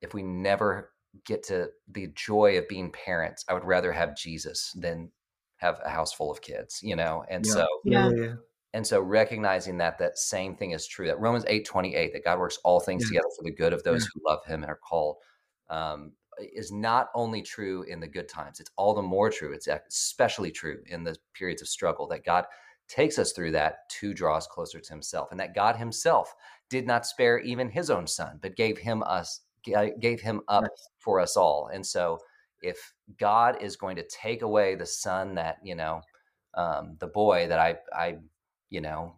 If 0.01 0.13
we 0.13 0.21
never 0.23 0.91
get 1.25 1.43
to 1.43 1.69
the 1.91 2.07
joy 2.15 2.57
of 2.57 2.67
being 2.67 2.91
parents. 2.91 3.45
I 3.47 3.53
would 3.53 3.65
rather 3.65 3.91
have 3.91 4.15
Jesus 4.15 4.73
than 4.75 5.11
have 5.57 5.79
a 5.83 5.89
house 5.89 6.13
full 6.13 6.31
of 6.31 6.41
kids, 6.41 6.79
you 6.83 6.95
know? 6.95 7.23
And 7.29 7.45
yeah. 7.45 7.53
so, 7.53 7.67
yeah. 7.83 8.33
And 8.73 8.85
so 8.85 9.01
recognizing 9.01 9.77
that 9.77 9.97
that 9.97 10.17
same 10.17 10.55
thing 10.55 10.71
is 10.71 10.85
true, 10.85 11.07
that 11.07 11.19
Romans 11.19 11.45
8, 11.47 11.65
28, 11.65 12.13
that 12.13 12.23
God 12.23 12.37
works 12.37 12.59
all 12.63 12.79
things 12.79 13.03
yeah. 13.03 13.07
together 13.19 13.29
for 13.35 13.43
the 13.43 13.55
good 13.55 13.73
of 13.73 13.83
those 13.83 14.03
yeah. 14.03 14.07
who 14.13 14.29
love 14.29 14.45
him 14.45 14.61
and 14.61 14.69
are 14.69 14.75
called, 14.75 15.17
um, 15.69 16.11
is 16.39 16.71
not 16.71 17.09
only 17.15 17.41
true 17.41 17.83
in 17.83 17.99
the 17.99 18.07
good 18.07 18.29
times, 18.29 18.59
it's 18.59 18.69
all 18.75 18.93
the 18.93 19.01
more 19.01 19.29
true. 19.31 19.53
It's 19.53 19.67
especially 19.67 20.51
true 20.51 20.79
in 20.85 21.03
the 21.03 21.15
periods 21.33 21.61
of 21.61 21.67
struggle 21.67 22.07
that 22.09 22.25
God 22.25 22.45
takes 22.87 23.17
us 23.17 23.31
through 23.31 23.51
that 23.51 23.89
to 23.89 24.13
draw 24.13 24.37
us 24.37 24.47
closer 24.47 24.79
to 24.79 24.89
himself. 24.89 25.31
And 25.31 25.39
that 25.39 25.55
God 25.55 25.75
himself 25.75 26.33
did 26.69 26.85
not 26.85 27.05
spare 27.05 27.39
even 27.39 27.69
his 27.69 27.89
own 27.89 28.07
son, 28.07 28.39
but 28.41 28.55
gave 28.55 28.77
him 28.77 29.03
us 29.03 29.41
gave 29.63 30.21
him 30.21 30.41
up 30.47 30.65
for 30.99 31.19
us 31.19 31.37
all. 31.37 31.69
And 31.73 31.85
so 31.85 32.19
if 32.61 32.93
God 33.19 33.61
is 33.61 33.75
going 33.75 33.95
to 33.97 34.07
take 34.07 34.41
away 34.41 34.75
the 34.75 34.85
son 34.85 35.35
that, 35.35 35.57
you 35.63 35.75
know, 35.75 36.01
um, 36.55 36.97
the 36.99 37.07
boy 37.07 37.47
that 37.47 37.59
I, 37.59 37.77
I, 37.93 38.17
you 38.69 38.81
know, 38.81 39.15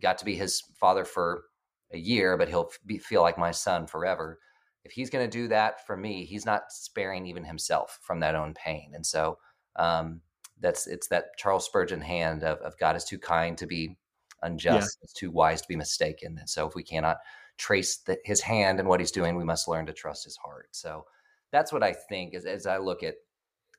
got 0.00 0.18
to 0.18 0.24
be 0.24 0.34
his 0.34 0.62
father 0.80 1.04
for 1.04 1.44
a 1.92 1.98
year, 1.98 2.36
but 2.36 2.48
he'll 2.48 2.70
be, 2.86 2.98
feel 2.98 3.22
like 3.22 3.38
my 3.38 3.50
son 3.50 3.86
forever. 3.86 4.38
If 4.84 4.92
he's 4.92 5.10
going 5.10 5.28
to 5.28 5.38
do 5.38 5.48
that 5.48 5.86
for 5.86 5.96
me, 5.96 6.24
he's 6.24 6.46
not 6.46 6.70
sparing 6.70 7.26
even 7.26 7.44
himself 7.44 7.98
from 8.02 8.20
that 8.20 8.34
own 8.34 8.54
pain. 8.54 8.92
And 8.94 9.04
so 9.04 9.38
um, 9.76 10.20
that's 10.60 10.86
it's 10.86 11.08
that 11.08 11.36
Charles 11.36 11.66
Spurgeon 11.66 12.00
hand 12.00 12.42
of, 12.42 12.58
of 12.58 12.78
God 12.78 12.96
is 12.96 13.04
too 13.04 13.18
kind 13.18 13.56
to 13.58 13.66
be 13.66 13.96
unjust, 14.42 14.98
yeah. 15.00 15.04
it's 15.04 15.12
too 15.12 15.30
wise 15.30 15.60
to 15.62 15.68
be 15.68 15.76
mistaken. 15.76 16.36
And 16.38 16.48
so 16.48 16.66
if 16.66 16.74
we 16.74 16.82
cannot 16.82 17.18
trace 17.58 17.98
the, 17.98 18.18
his 18.24 18.40
hand 18.40 18.78
and 18.80 18.88
what 18.88 19.00
he's 19.00 19.10
doing. 19.10 19.36
We 19.36 19.44
must 19.44 19.68
learn 19.68 19.86
to 19.86 19.92
trust 19.92 20.24
his 20.24 20.36
heart. 20.36 20.68
So 20.70 21.04
that's 21.52 21.72
what 21.72 21.82
I 21.82 21.92
think 21.92 22.34
as, 22.34 22.46
as 22.46 22.66
I 22.66 22.78
look 22.78 23.02
at 23.02 23.16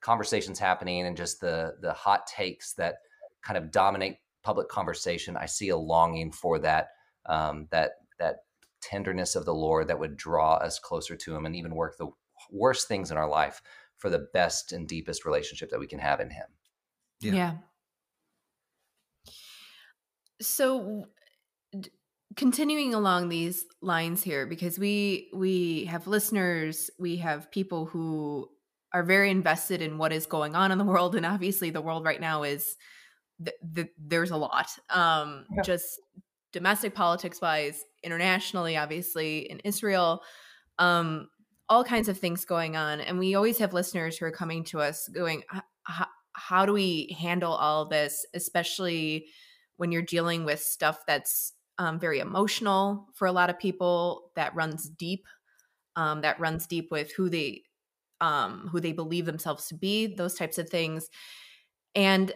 conversations 0.02 0.60
happening 0.60 1.06
and 1.06 1.18
just 1.18 1.42
the 1.42 1.76
the 1.82 1.94
hot 1.94 2.28
takes 2.28 2.74
that 2.74 2.96
kind 3.42 3.58
of 3.58 3.72
dominate 3.72 4.18
public 4.44 4.70
conversation. 4.70 5.38
I 5.38 5.46
see 5.46 5.70
a 5.70 5.78
longing 5.78 6.32
for 6.32 6.60
that 6.60 6.90
um, 7.26 7.68
that 7.72 7.92
that 8.20 8.38
tenderness 8.82 9.36
of 9.36 9.46
the 9.46 9.54
Lord 9.54 9.88
that 9.88 10.00
would 10.00 10.18
draw 10.18 10.56
us 10.56 10.80
closer 10.80 11.16
to 11.16 11.36
Him 11.36 11.46
and 11.46 11.56
even 11.56 11.76
work 11.76 11.98
the 11.98 12.10
worst 12.52 12.88
things 12.88 13.12
in 13.12 13.18
our 13.18 13.30
life 13.30 13.62
for 13.98 14.10
the 14.10 14.28
best 14.34 14.72
and 14.72 14.88
deepest 14.88 15.26
relationship 15.26 15.70
that 15.70 15.80
we 15.80 15.88
can 15.88 16.00
have 16.00 16.20
in 16.20 16.30
Him. 16.30 16.48
Yeah. 17.20 17.34
yeah. 17.34 17.54
So 20.42 21.06
continuing 22.36 22.94
along 22.94 23.30
these 23.30 23.66
lines 23.82 24.24
here 24.24 24.46
because 24.46 24.78
we 24.78 25.30
we 25.34 25.86
have 25.86 26.08
listeners 26.08 26.90
we 27.00 27.18
have 27.18 27.52
people 27.52 27.86
who 27.86 28.48
are 28.94 29.04
very 29.04 29.30
invested 29.30 29.82
in 29.82 29.98
what 29.98 30.12
is 30.12 30.26
going 30.26 30.56
on 30.56 30.72
in 30.72 30.78
the 30.78 30.86
world 30.86 31.16
and 31.16 31.26
obviously 31.26 31.70
the 31.70 31.82
world 31.82 32.06
right 32.06 32.22
now 32.22 32.44
is 32.44 32.76
th- 33.44 33.58
th- 33.76 33.92
there's 33.98 34.32
a 34.32 34.38
lot 34.38 34.68
um 34.92 35.46
yeah. 35.56 35.62
just 35.64 36.00
domestic 36.54 36.94
politics 36.94 37.42
wise 37.42 37.84
internationally 38.04 38.78
obviously 38.78 39.40
in 39.50 39.60
israel 39.62 40.22
um 40.78 41.28
all 41.68 41.84
kinds 41.84 42.10
of 42.10 42.18
things 42.18 42.46
going 42.46 42.76
on 42.76 43.00
and 43.00 43.18
we 43.18 43.36
always 43.36 43.58
have 43.58 43.74
listeners 43.74 44.18
who 44.18 44.26
are 44.26 44.32
coming 44.32 44.64
to 44.64 44.80
us 44.80 45.08
going 45.10 45.44
how 46.34 46.66
do 46.66 46.74
we 46.74 47.16
handle 47.20 47.54
all 47.54 47.88
this 47.88 48.26
especially 48.36 49.26
when 49.78 49.92
you're 49.92 50.02
dealing 50.02 50.46
with 50.46 50.60
stuff 50.60 51.00
that's 51.08 51.54
um, 51.80 52.00
very 52.00 52.20
emotional 52.20 53.08
for 53.16 53.26
a 53.28 53.32
lot 53.32 53.50
of 53.50 53.58
people, 53.58 54.32
that 54.36 54.54
runs 54.54 54.88
deep, 54.88 55.26
um, 55.96 56.22
that 56.22 56.40
runs 56.40 56.68
deep 56.68 56.90
with 56.92 57.12
who 57.14 57.30
they 57.30 57.64
um, 58.22 58.70
who 58.72 58.80
they 58.80 58.92
believe 58.92 59.26
themselves 59.26 59.68
to 59.68 59.76
be, 59.76 60.06
those 60.06 60.36
types 60.36 60.58
of 60.58 60.70
things. 60.70 61.10
And 61.96 62.34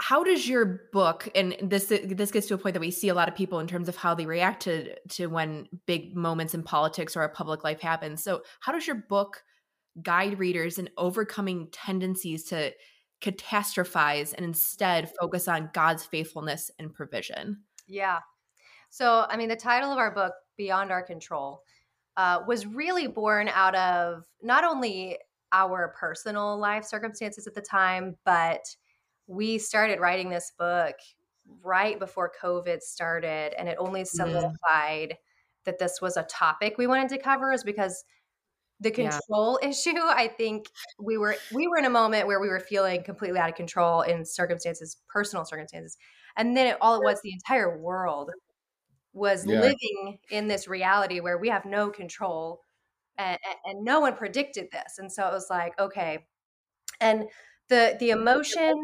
how 0.00 0.22
does 0.22 0.48
your 0.48 0.88
book 0.92 1.28
and 1.34 1.56
this 1.60 1.86
this 1.86 2.30
gets 2.30 2.46
to 2.46 2.54
a 2.54 2.58
point 2.58 2.74
that 2.74 2.80
we 2.80 2.90
see 2.90 3.08
a 3.08 3.14
lot 3.14 3.28
of 3.28 3.34
people 3.34 3.58
in 3.58 3.66
terms 3.66 3.88
of 3.88 3.96
how 3.96 4.14
they 4.14 4.26
react 4.26 4.62
to 4.62 4.94
to 5.08 5.26
when 5.26 5.68
big 5.86 6.16
moments 6.16 6.54
in 6.54 6.62
politics 6.62 7.16
or 7.16 7.22
a 7.22 7.28
public 7.28 7.64
life 7.64 7.80
happens 7.80 8.22
so 8.22 8.42
how 8.60 8.72
does 8.72 8.86
your 8.86 8.96
book 8.96 9.42
guide 10.00 10.38
readers 10.38 10.78
in 10.78 10.88
overcoming 10.96 11.68
tendencies 11.72 12.44
to 12.44 12.72
catastrophize 13.20 14.32
and 14.32 14.44
instead 14.44 15.10
focus 15.20 15.48
on 15.48 15.70
god's 15.74 16.04
faithfulness 16.04 16.70
and 16.78 16.94
provision 16.94 17.58
yeah 17.88 18.18
so 18.90 19.26
i 19.28 19.36
mean 19.36 19.48
the 19.48 19.56
title 19.56 19.90
of 19.90 19.98
our 19.98 20.10
book 20.10 20.34
beyond 20.56 20.90
our 20.90 21.02
control 21.02 21.62
uh, 22.16 22.42
was 22.48 22.66
really 22.66 23.06
born 23.06 23.48
out 23.48 23.76
of 23.76 24.24
not 24.42 24.64
only 24.64 25.16
our 25.52 25.94
personal 25.98 26.58
life 26.58 26.84
circumstances 26.84 27.46
at 27.46 27.54
the 27.54 27.62
time 27.62 28.16
but 28.24 28.60
we 29.28 29.58
started 29.58 30.00
writing 30.00 30.30
this 30.30 30.52
book 30.58 30.96
right 31.62 31.98
before 31.98 32.32
COVID 32.42 32.80
started, 32.80 33.54
and 33.58 33.68
it 33.68 33.76
only 33.78 34.02
mm-hmm. 34.02 34.16
solidified 34.16 35.10
mm. 35.10 35.16
that 35.64 35.78
this 35.78 36.00
was 36.00 36.16
a 36.16 36.24
topic 36.24 36.76
we 36.78 36.86
wanted 36.86 37.08
to 37.10 37.18
cover, 37.18 37.52
is 37.52 37.64
because 37.64 38.04
the 38.80 38.90
control 38.90 39.58
yeah. 39.62 39.68
issue. 39.70 39.96
I 39.96 40.28
think 40.28 40.70
we 40.98 41.18
were 41.18 41.36
we 41.52 41.66
were 41.68 41.78
in 41.78 41.84
a 41.84 41.90
moment 41.90 42.26
where 42.26 42.40
we 42.40 42.48
were 42.48 42.60
feeling 42.60 43.02
completely 43.02 43.38
out 43.38 43.50
of 43.50 43.54
control 43.54 44.02
in 44.02 44.24
circumstances, 44.24 44.96
personal 45.08 45.44
circumstances, 45.44 45.96
and 46.38 46.56
then 46.56 46.68
it, 46.68 46.76
all 46.80 46.96
it 46.96 47.04
was 47.04 47.20
the 47.22 47.32
entire 47.32 47.78
world 47.78 48.30
was 49.12 49.44
yeah. 49.44 49.60
living 49.60 50.18
in 50.30 50.48
this 50.48 50.68
reality 50.68 51.20
where 51.20 51.36
we 51.36 51.48
have 51.48 51.66
no 51.66 51.90
control, 51.90 52.60
and, 53.18 53.38
and 53.64 53.84
no 53.84 54.00
one 54.00 54.16
predicted 54.16 54.68
this, 54.72 54.98
and 54.98 55.12
so 55.12 55.26
it 55.26 55.32
was 55.32 55.48
like 55.50 55.78
okay, 55.78 56.26
and 57.00 57.24
the 57.68 57.96
the 58.00 58.10
emotion 58.10 58.80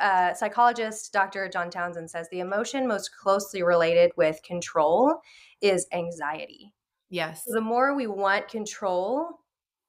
uh, 0.00 0.34
psychologist 0.34 1.12
Dr. 1.12 1.48
John 1.48 1.70
Townsend 1.70 2.10
says 2.10 2.28
the 2.30 2.40
emotion 2.40 2.88
most 2.88 3.10
closely 3.16 3.62
related 3.62 4.10
with 4.16 4.42
control 4.42 5.20
is 5.60 5.86
anxiety. 5.92 6.74
Yes. 7.10 7.44
So 7.46 7.54
the 7.54 7.60
more 7.60 7.94
we 7.94 8.06
want 8.06 8.48
control, 8.48 9.28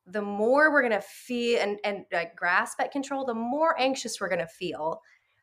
the 0.05 0.21
more 0.21 0.71
we're 0.71 0.81
going 0.81 0.93
to 0.93 1.01
feel 1.01 1.59
and, 1.61 1.79
and 1.83 2.05
uh, 2.13 2.25
grasp 2.35 2.79
at 2.79 2.91
control, 2.91 3.25
the 3.25 3.33
more 3.33 3.79
anxious 3.79 4.21
we're 4.21 4.29
going 4.29 4.39
to 4.39 4.47
feel 4.47 5.01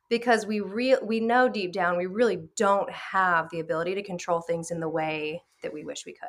because 0.08 0.46
we 0.46 0.60
real 0.60 0.98
we 1.02 1.20
know 1.20 1.48
deep 1.48 1.72
down 1.72 1.96
we 1.96 2.06
really 2.06 2.40
don't 2.56 2.90
have 2.90 3.48
the 3.50 3.60
ability 3.60 3.94
to 3.94 4.02
control 4.02 4.40
things 4.40 4.70
in 4.70 4.80
the 4.80 4.88
way 4.88 5.42
that 5.62 5.72
we 5.72 5.84
wish 5.84 6.06
we 6.06 6.12
could. 6.12 6.28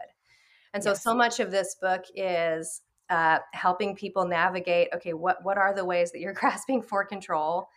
And 0.74 0.84
so 0.84 0.92
yes. 0.92 1.04
so 1.04 1.14
much 1.16 1.40
of 1.40 1.52
this 1.52 1.76
book 1.82 2.04
is 2.16 2.82
uh, 3.10 3.40
helping 3.54 3.96
people 3.96 4.28
navigate 4.28 4.90
okay 4.94 5.14
what 5.14 5.44
what 5.44 5.58
are 5.58 5.74
the 5.74 5.86
ways 5.86 6.12
that 6.12 6.20
you're 6.20 6.34
grasping 6.42 6.82
for 6.82 7.06
control 7.06 7.68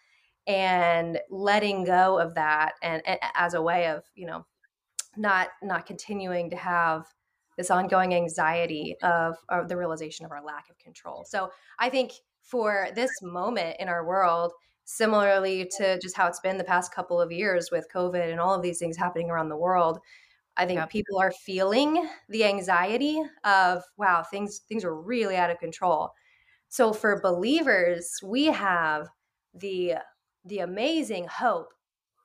and 0.47 1.19
letting 1.31 1.85
go 1.85 2.19
of 2.19 2.35
that 2.35 2.73
and, 2.83 3.03
and 3.07 3.19
as 3.35 3.55
a 3.55 3.63
way 3.63 3.89
of 3.89 4.03
you 4.15 4.27
know 4.27 4.45
not 5.17 5.49
not 5.63 5.87
continuing 5.87 6.51
to 6.51 6.57
have 6.57 7.07
this 7.57 7.71
ongoing 7.71 8.15
anxiety 8.15 8.97
of, 9.03 9.37
of 9.51 9.69
the 9.69 9.77
realization 9.77 10.25
of 10.25 10.33
our 10.33 10.43
lack 10.43 10.69
of 10.71 10.79
control 10.79 11.25
so 11.29 11.51
i 11.79 11.89
think 11.89 12.13
for 12.43 12.89
this 12.95 13.11
moment 13.23 13.77
in 13.79 13.89
our 13.89 14.07
world 14.07 14.53
similarly 14.97 15.71
to 15.77 15.99
just 16.01 16.17
how 16.17 16.27
it's 16.27 16.41
been 16.41 16.59
the 16.59 16.65
past 16.65 16.95
couple 16.95 17.21
of 17.21 17.33
years 17.33 17.71
with 17.71 17.87
covid 17.95 18.31
and 18.31 18.41
all 18.41 18.55
of 18.55 18.63
these 18.63 18.79
things 18.79 18.97
happening 18.97 19.31
around 19.31 19.49
the 19.49 19.57
world 19.57 19.99
i 20.57 20.67
think 20.67 20.89
people 20.89 21.19
are 21.19 21.33
feeling 21.33 22.09
the 22.29 22.45
anxiety 22.45 23.23
of 23.45 23.83
wow 23.97 24.23
things 24.23 24.63
things 24.69 24.85
are 24.85 25.01
really 25.01 25.37
out 25.37 25.51
of 25.51 25.59
control 25.59 26.11
so 26.69 26.93
for 26.93 27.21
believers 27.21 28.19
we 28.23 28.47
have 28.47 29.09
the 29.55 29.95
the 30.45 30.61
amazing 30.61 31.27
hope 31.27 31.73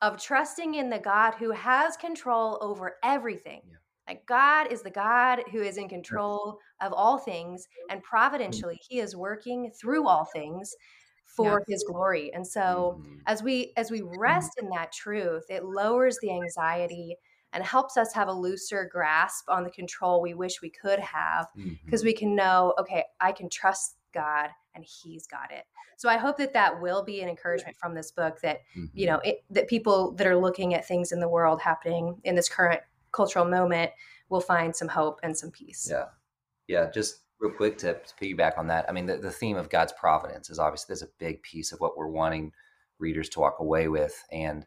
of 0.01 0.21
trusting 0.21 0.75
in 0.75 0.89
the 0.89 0.99
God 0.99 1.34
who 1.36 1.51
has 1.51 1.97
control 1.97 2.58
over 2.62 2.95
everything. 3.04 3.62
Yeah. 3.65 3.78
Like 4.08 4.25
God 4.28 4.71
is 4.71 4.82
the 4.82 4.91
God 4.91 5.39
who 5.51 5.62
is 5.62 5.78
in 5.78 5.89
control 5.89 6.60
of 6.82 6.93
all 6.93 7.17
things, 7.17 7.67
and 7.89 7.99
mm-hmm. 7.99 8.08
providentially, 8.08 8.80
He 8.88 8.99
is 8.99 9.15
working 9.15 9.71
through 9.71 10.08
all 10.08 10.25
things 10.25 10.75
for 11.26 11.64
His 11.68 11.84
glory. 11.84 12.34
And 12.34 12.46
so, 12.46 13.00
mm-hmm. 13.00 13.16
as 13.28 13.44
we 13.44 13.74
as 13.78 13.92
we 13.92 14.02
rest 14.18 14.52
in 14.62 14.70
that 14.70 14.92
truth, 14.92 15.46
it 15.50 15.66
lowers 15.66 16.18
the 16.22 16.32
anxiety 16.32 17.18
and 17.54 17.64
helps 17.64 17.96
us 17.98 18.14
have 18.14 18.28
a 18.28 18.34
looser 18.34 18.90
grasp 18.92 19.50
on 19.50 19.64
the 19.64 19.70
control 19.70 20.22
we 20.22 20.34
wish 20.34 20.62
we 20.62 20.70
could 20.70 21.00
have, 21.00 21.48
because 21.86 22.02
mm-hmm. 22.02 22.08
we 22.08 22.14
can 22.14 22.36
know, 22.36 22.74
okay, 22.78 23.06
I 23.22 23.32
can 23.32 23.50
trust 23.50 23.96
God 24.14 24.50
and 24.76 24.84
He's 24.86 25.26
got 25.26 25.52
it. 25.52 25.64
So 25.98 26.10
I 26.10 26.18
hope 26.18 26.38
that 26.38 26.54
that 26.54 26.82
will 26.82 27.04
be 27.04 27.22
an 27.22 27.30
encouragement 27.30 27.78
from 27.78 27.96
this 27.96 28.12
book 28.12 28.40
that 28.42 28.60
mm-hmm. 28.78 28.86
you 28.94 29.08
know 29.08 29.20
it, 29.24 29.44
that 29.50 29.68
people 29.68 30.12
that 30.14 30.28
are 30.28 30.38
looking 30.38 30.74
at 30.74 30.88
things 30.88 31.12
in 31.12 31.20
the 31.20 31.30
world 31.30 31.62
happening 31.62 32.18
in 32.24 32.36
this 32.36 32.50
current 32.50 32.82
cultural 33.12 33.46
moment 33.46 33.92
will 34.30 34.42
find 34.42 34.76
some 34.76 34.88
hope 34.88 35.20
and 35.24 35.38
some 35.38 35.52
peace. 35.52 35.88
Yeah, 35.90 36.06
yeah. 36.68 36.90
Just 36.92 37.22
real 37.45 37.55
quick 37.55 37.77
to, 37.79 37.93
to 37.93 38.15
piggyback 38.21 38.58
on 38.58 38.67
that. 38.67 38.86
I 38.89 38.91
mean, 38.91 39.05
the, 39.05 39.17
the 39.17 39.31
theme 39.31 39.58
of 39.58 39.69
God's 39.69 39.93
providence 39.99 40.49
is 40.49 40.60
obviously 40.60 40.88
there's 40.89 41.03
a 41.03 41.10
big 41.19 41.41
piece 41.43 41.71
of 41.71 41.79
what 41.79 41.97
we're 41.97 42.08
wanting 42.08 42.51
readers 42.99 43.29
to 43.29 43.39
walk 43.39 43.58
away 43.60 43.88
with, 43.88 44.23
and 44.31 44.65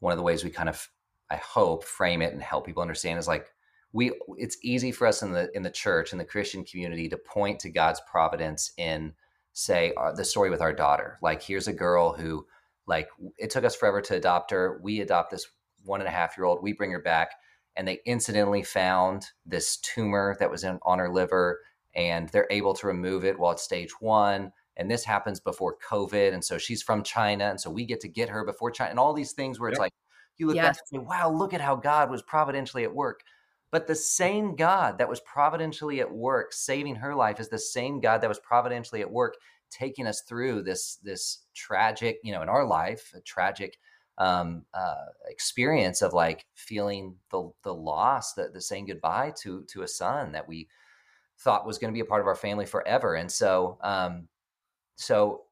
one 0.00 0.12
of 0.12 0.16
the 0.16 0.24
ways 0.24 0.44
we 0.44 0.50
kind 0.50 0.68
of 0.68 0.88
I 1.30 1.36
hope 1.36 1.84
frame 1.84 2.22
it 2.22 2.32
and 2.32 2.42
help 2.42 2.64
people 2.66 2.82
understand 2.82 3.18
is 3.18 3.28
like 3.28 3.48
we 3.92 4.12
it's 4.36 4.56
easy 4.62 4.92
for 4.92 5.06
us 5.06 5.22
in 5.22 5.32
the 5.32 5.50
in 5.54 5.62
the 5.62 5.70
church 5.70 6.12
in 6.12 6.18
the 6.18 6.24
christian 6.24 6.64
community 6.64 7.08
to 7.08 7.16
point 7.16 7.60
to 7.60 7.70
god's 7.70 8.00
providence 8.10 8.72
in 8.76 9.12
say 9.58 9.92
the 10.14 10.24
story 10.24 10.50
with 10.50 10.60
our 10.60 10.72
daughter. 10.72 11.18
Like, 11.20 11.42
here's 11.42 11.66
a 11.66 11.72
girl 11.72 12.12
who, 12.12 12.46
like, 12.86 13.08
it 13.38 13.50
took 13.50 13.64
us 13.64 13.74
forever 13.74 14.00
to 14.02 14.14
adopt 14.14 14.52
her. 14.52 14.78
We 14.82 15.00
adopt 15.00 15.30
this 15.30 15.48
one 15.84 16.00
and 16.00 16.08
a 16.08 16.12
half 16.12 16.38
year 16.38 16.44
old. 16.44 16.62
We 16.62 16.72
bring 16.72 16.92
her 16.92 17.02
back, 17.02 17.32
and 17.74 17.86
they 17.86 17.98
incidentally 18.06 18.62
found 18.62 19.26
this 19.44 19.78
tumor 19.78 20.36
that 20.38 20.50
was 20.50 20.62
in 20.62 20.78
on 20.82 21.00
her 21.00 21.12
liver, 21.12 21.60
and 21.94 22.28
they're 22.28 22.46
able 22.50 22.74
to 22.74 22.86
remove 22.86 23.24
it 23.24 23.38
while 23.38 23.52
it's 23.52 23.62
stage 23.62 23.92
one. 24.00 24.52
And 24.76 24.90
this 24.90 25.04
happens 25.04 25.40
before 25.40 25.76
COVID, 25.88 26.32
and 26.32 26.44
so 26.44 26.56
she's 26.56 26.82
from 26.82 27.02
China, 27.02 27.46
and 27.46 27.60
so 27.60 27.68
we 27.68 27.84
get 27.84 28.00
to 28.00 28.08
get 28.08 28.28
her 28.28 28.44
before 28.44 28.70
China, 28.70 28.90
and 28.90 28.98
all 28.98 29.12
these 29.12 29.32
things 29.32 29.58
where 29.58 29.70
it's 29.70 29.76
yep. 29.76 29.86
like 29.86 29.92
you 30.36 30.46
look 30.46 30.54
yes. 30.54 30.76
back 30.76 30.76
and 30.92 31.00
say, 31.00 31.04
"Wow, 31.04 31.32
look 31.32 31.52
at 31.52 31.60
how 31.60 31.74
God 31.74 32.10
was 32.10 32.22
providentially 32.22 32.84
at 32.84 32.94
work." 32.94 33.22
But 33.70 33.86
the 33.86 33.94
same 33.94 34.56
God 34.56 34.98
that 34.98 35.08
was 35.08 35.20
providentially 35.20 36.00
at 36.00 36.10
work 36.10 36.52
saving 36.52 36.96
her 36.96 37.14
life 37.14 37.38
is 37.40 37.48
the 37.48 37.58
same 37.58 38.00
God 38.00 38.20
that 38.20 38.28
was 38.28 38.38
providentially 38.38 39.02
at 39.02 39.10
work 39.10 39.34
taking 39.70 40.06
us 40.06 40.22
through 40.22 40.62
this 40.62 40.96
this 41.02 41.44
tragic, 41.54 42.18
you 42.22 42.32
know, 42.32 42.42
in 42.42 42.48
our 42.48 42.64
life, 42.64 43.12
a 43.14 43.20
tragic 43.20 43.78
um, 44.16 44.64
uh, 44.74 45.06
experience 45.28 46.02
of 46.02 46.12
like 46.12 46.46
feeling 46.54 47.16
the 47.30 47.50
the 47.62 47.74
loss, 47.74 48.34
the, 48.34 48.48
the 48.52 48.60
saying 48.60 48.86
goodbye 48.86 49.32
to 49.42 49.64
to 49.64 49.82
a 49.82 49.88
son 49.88 50.32
that 50.32 50.48
we 50.48 50.68
thought 51.40 51.66
was 51.66 51.78
going 51.78 51.92
to 51.92 51.96
be 51.96 52.00
a 52.00 52.04
part 52.04 52.20
of 52.20 52.26
our 52.26 52.34
family 52.34 52.66
forever. 52.66 53.14
And 53.14 53.30
so, 53.30 53.78
um, 53.82 54.28
so 54.96 55.42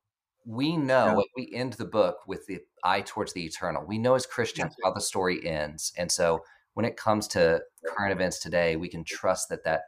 we 0.45 0.77
know 0.77 1.19
yeah. 1.19 1.23
we 1.37 1.55
end 1.55 1.75
the 1.75 1.85
book 1.85 2.19
with 2.27 2.47
the 2.47 2.61
eye 2.85 3.03
towards 3.03 3.33
the 3.33 3.45
eternal. 3.45 3.85
We 3.87 3.99
know 3.99 4.15
as 4.15 4.27
Christians 4.27 4.75
yeah. 4.79 4.89
how 4.89 4.95
the 4.95 5.01
story 5.01 5.47
ends, 5.47 5.93
and 5.99 6.11
so 6.11 6.45
when 6.75 6.87
it 6.87 6.97
comes 6.97 7.27
to 7.29 7.63
current 7.87 8.13
events 8.13 8.39
today, 8.39 8.77
we 8.77 8.89
can 8.89 9.03
trust 9.03 9.49
that 9.49 9.65
that 9.65 9.83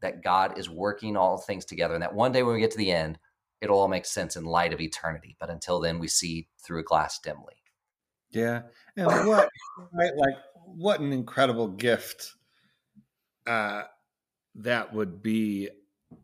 that 0.00 0.22
God 0.22 0.58
is 0.58 0.70
working 0.70 1.16
all 1.16 1.36
things 1.36 1.66
together, 1.66 1.94
and 1.94 2.02
that 2.02 2.14
one 2.14 2.32
day 2.32 2.42
when 2.42 2.54
we 2.54 2.60
get 2.60 2.70
to 2.70 2.78
the 2.78 2.92
end, 2.92 3.18
it'll 3.60 3.78
all 3.78 3.88
make 3.88 4.06
sense 4.06 4.36
in 4.36 4.44
light 4.44 4.72
of 4.72 4.80
eternity. 4.80 5.36
But 5.38 5.50
until 5.50 5.80
then, 5.80 5.98
we 5.98 6.08
see 6.08 6.48
through 6.64 6.80
a 6.80 6.84
glass 6.84 7.18
dimly. 7.18 7.62
Yeah, 8.30 8.62
and 8.96 9.06
what 9.06 9.50
right, 9.92 10.16
like 10.16 10.36
what 10.64 11.00
an 11.00 11.12
incredible 11.12 11.68
gift 11.68 12.32
uh, 13.46 13.82
that 14.54 14.92
would 14.92 15.22
be 15.22 15.68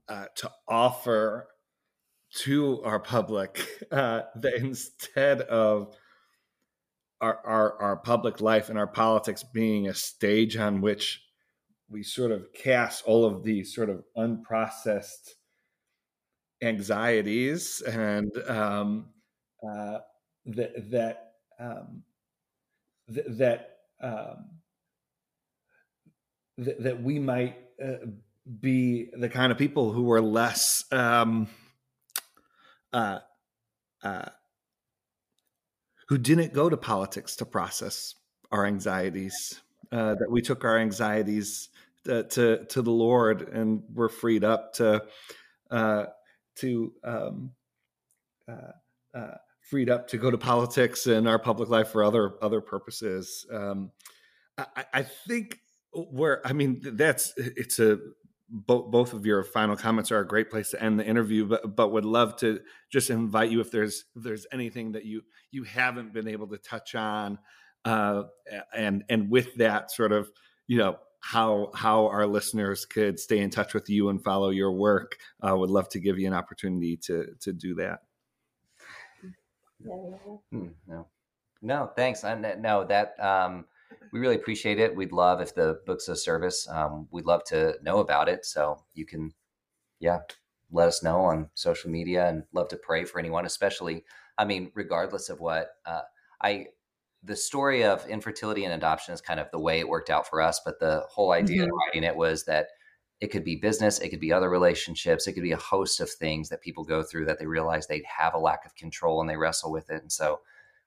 uh, 0.09 0.27
to 0.37 0.51
offer 0.69 1.49
to 2.39 2.83
our 2.83 3.01
public 3.01 3.67
uh, 3.93 4.23
that 4.37 4.55
instead 4.55 5.43
of 5.43 5.95
our, 7.21 7.41
our, 7.45 7.83
our 7.83 7.97
public 7.97 8.41
life 8.41 8.69
and 8.69 8.79
our 8.79 8.87
politics 8.87 9.43
being 9.43 9.89
a 9.89 9.95
stage 9.95 10.57
on 10.57 10.81
which 10.81 11.23
we 11.89 12.03
sort 12.03 12.31
of 12.31 12.53
cast 12.53 13.05
all 13.05 13.25
of 13.25 13.43
these 13.43 13.75
sort 13.75 13.89
of 13.89 14.03
unprocessed 14.17 15.31
anxieties 16.63 17.81
and 17.83 18.31
um, 18.49 19.07
uh, 19.67 19.99
that 20.47 20.91
that 20.91 21.33
um, 21.59 22.03
th- 23.13 23.27
that 23.29 23.79
um, 24.01 24.51
th- 26.63 26.77
that 26.81 27.03
we 27.03 27.19
might 27.19 27.57
uh, 27.83 28.07
be 28.61 29.09
the 29.13 29.29
kind 29.29 29.51
of 29.51 29.59
people 29.59 29.93
who 29.93 30.11
are 30.13 30.21
less 30.21 30.85
um, 30.93 31.49
uh, 32.93 33.19
uh, 34.03 34.27
who 36.09 36.19
didn't 36.19 36.53
go 36.53 36.69
to 36.69 36.77
politics 36.77 37.37
to 37.37 37.45
process 37.45 38.15
our 38.53 38.65
anxieties 38.65 39.61
uh, 39.93 40.15
that 40.15 40.31
we 40.31 40.41
took 40.41 40.65
our 40.65 40.79
anxieties 40.79 41.69
to, 42.05 42.21
uh, 42.21 42.23
to, 42.25 42.65
to 42.67 42.83
the 42.83 42.91
Lord 42.91 43.49
and 43.49 43.83
we're 43.93 44.09
freed 44.09 44.45
up 44.45 44.75
to 44.75 45.03
uh, 45.71 46.07
to 46.57 46.93
um, 47.03 47.51
freed 49.61 49.91
up 49.91 50.07
to 50.09 50.17
go 50.17 50.31
to 50.31 50.39
politics 50.39 51.07
and 51.07 51.29
our 51.29 51.39
public 51.39 51.69
life 51.69 51.89
for 51.89 52.05
other 52.05 52.35
other 52.41 52.61
purposes. 52.61 53.45
Um, 53.53 53.91
I, 54.57 54.85
I, 54.95 55.03
think 55.03 55.59
where 56.11 56.47
I 56.47 56.53
mean 56.53 56.81
that's 56.83 57.33
it's 57.37 57.79
a 57.79 57.99
both 58.49 58.91
both 58.91 59.13
of 59.13 59.27
your 59.27 59.43
final 59.43 59.77
comments 59.77 60.13
are 60.13 60.21
a 60.21 60.27
great 60.27 60.51
place 60.51 60.71
to 60.71 60.83
end 60.83 61.01
the 61.01 61.07
interview 61.07 61.47
but 61.47 61.75
but 61.75 61.93
would 61.93 62.05
love 62.05 62.37
to 62.37 62.61
just 62.91 63.11
invite 63.11 63.51
you 63.51 63.61
if 63.61 63.71
there's 63.71 64.05
if 64.15 64.23
there's 64.23 64.47
anything 64.53 64.93
that 64.93 65.05
you 65.05 65.23
you 65.51 65.65
haven't 65.65 66.13
been 66.13 66.29
able 66.29 66.47
to 66.47 66.59
touch 66.59 66.95
on 66.95 67.39
uh 67.85 68.23
and 68.75 69.05
and 69.09 69.31
with 69.31 69.55
that 69.57 69.91
sort 69.91 70.13
of 70.13 70.31
you 70.69 70.79
know 70.79 70.97
how 71.21 71.71
how 71.75 72.07
our 72.07 72.25
listeners 72.25 72.87
could 72.87 73.19
stay 73.19 73.39
in 73.39 73.51
touch 73.51 73.75
with 73.75 73.91
you 73.91 74.11
and 74.11 74.23
follow 74.23 74.51
your 74.51 74.71
work 74.71 75.17
uh, 75.43 75.57
would 75.57 75.71
love 75.71 75.89
to 75.89 75.99
give 75.99 76.21
you 76.21 76.27
an 76.29 76.33
opportunity 76.33 76.97
to 76.97 77.27
to 77.41 77.53
do 77.53 77.75
that. 77.75 78.01
Hmm, 80.53 80.69
no. 80.87 81.09
No 81.63 81.91
thanks. 81.97 82.23
I, 82.23 82.35
no 82.35 82.85
that 82.85 83.19
um 83.19 83.65
we 84.13 84.21
really 84.21 84.37
appreciate 84.37 84.79
it. 84.79 84.95
We'd 84.95 85.13
love 85.13 85.41
if 85.41 85.55
the 85.55 85.81
book's 85.87 86.09
a 86.09 86.17
service. 86.17 86.69
Um, 86.69 87.09
we'd 87.11 87.27
love 87.27 87.45
to 87.45 87.75
know 87.83 87.99
about 87.99 88.29
it. 88.29 88.45
So 88.45 88.83
you 88.95 89.05
can, 89.05 89.33
yeah, 90.01 90.21
let 90.71 90.89
us 90.89 91.03
know 91.03 91.21
on 91.21 91.51
social 91.55 91.91
media 91.91 92.29
and 92.29 92.45
love 92.53 92.69
to 92.69 92.77
pray 92.77 93.05
for 93.05 93.19
anyone, 93.19 93.47
especially, 93.47 94.05
I 94.39 94.45
mean, 94.45 94.71
regardless 94.75 95.29
of 95.29 95.41
what 95.41 95.69
uh, 95.85 96.03
I, 96.43 96.67
the 97.23 97.37
story 97.37 97.85
of 97.85 98.07
infertility 98.07 98.65
and 98.65 98.75
adoption 98.75 99.15
is 99.15 99.21
kind 99.21 99.41
of 99.41 99.51
the 99.51 99.59
way 99.59 99.81
it 99.81 99.89
worked 99.89 100.11
out 100.11 100.29
for 100.29 100.41
us. 100.41 100.61
But 100.65 100.79
the 100.81 101.05
whole 101.09 101.33
idea 101.33 101.63
mm-hmm. 101.63 101.71
of 101.71 101.79
writing 101.87 102.05
it 102.05 102.17
was 102.17 102.45
that 102.45 102.69
it 103.21 103.29
could 103.29 103.45
be 103.45 103.57
business, 103.57 103.99
it 103.99 104.11
could 104.11 104.21
be 104.21 104.33
other 104.33 104.51
relationships, 104.51 105.27
it 105.27 105.33
could 105.33 105.43
be 105.43 105.53
a 105.53 105.57
host 105.57 106.01
of 106.01 106.11
things 106.11 106.49
that 106.51 106.61
people 106.61 106.85
go 106.85 107.03
through 107.03 107.25
that 107.27 107.39
they 107.39 107.47
realize 107.47 107.87
they 107.87 108.03
have 108.19 108.35
a 108.35 108.39
lack 108.39 108.67
of 108.67 108.75
control 108.75 109.21
and 109.21 109.31
they 109.31 109.37
wrestle 109.37 109.73
with 109.73 109.91
it. 109.91 110.03
And 110.03 110.13
so, 110.13 110.41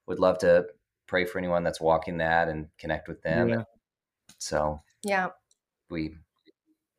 would 0.05 0.19
love 0.19 0.39
to 0.39 0.65
pray 1.09 1.25
for 1.25 1.39
anyone 1.39 1.63
that's 1.63 1.81
walking 1.81 2.17
that 2.17 2.47
and 2.47 2.67
connect 2.77 3.07
with 3.07 3.21
them. 3.23 3.49
Yeah. 3.49 3.63
So 4.37 4.79
yeah, 5.03 5.29
we 5.89 6.15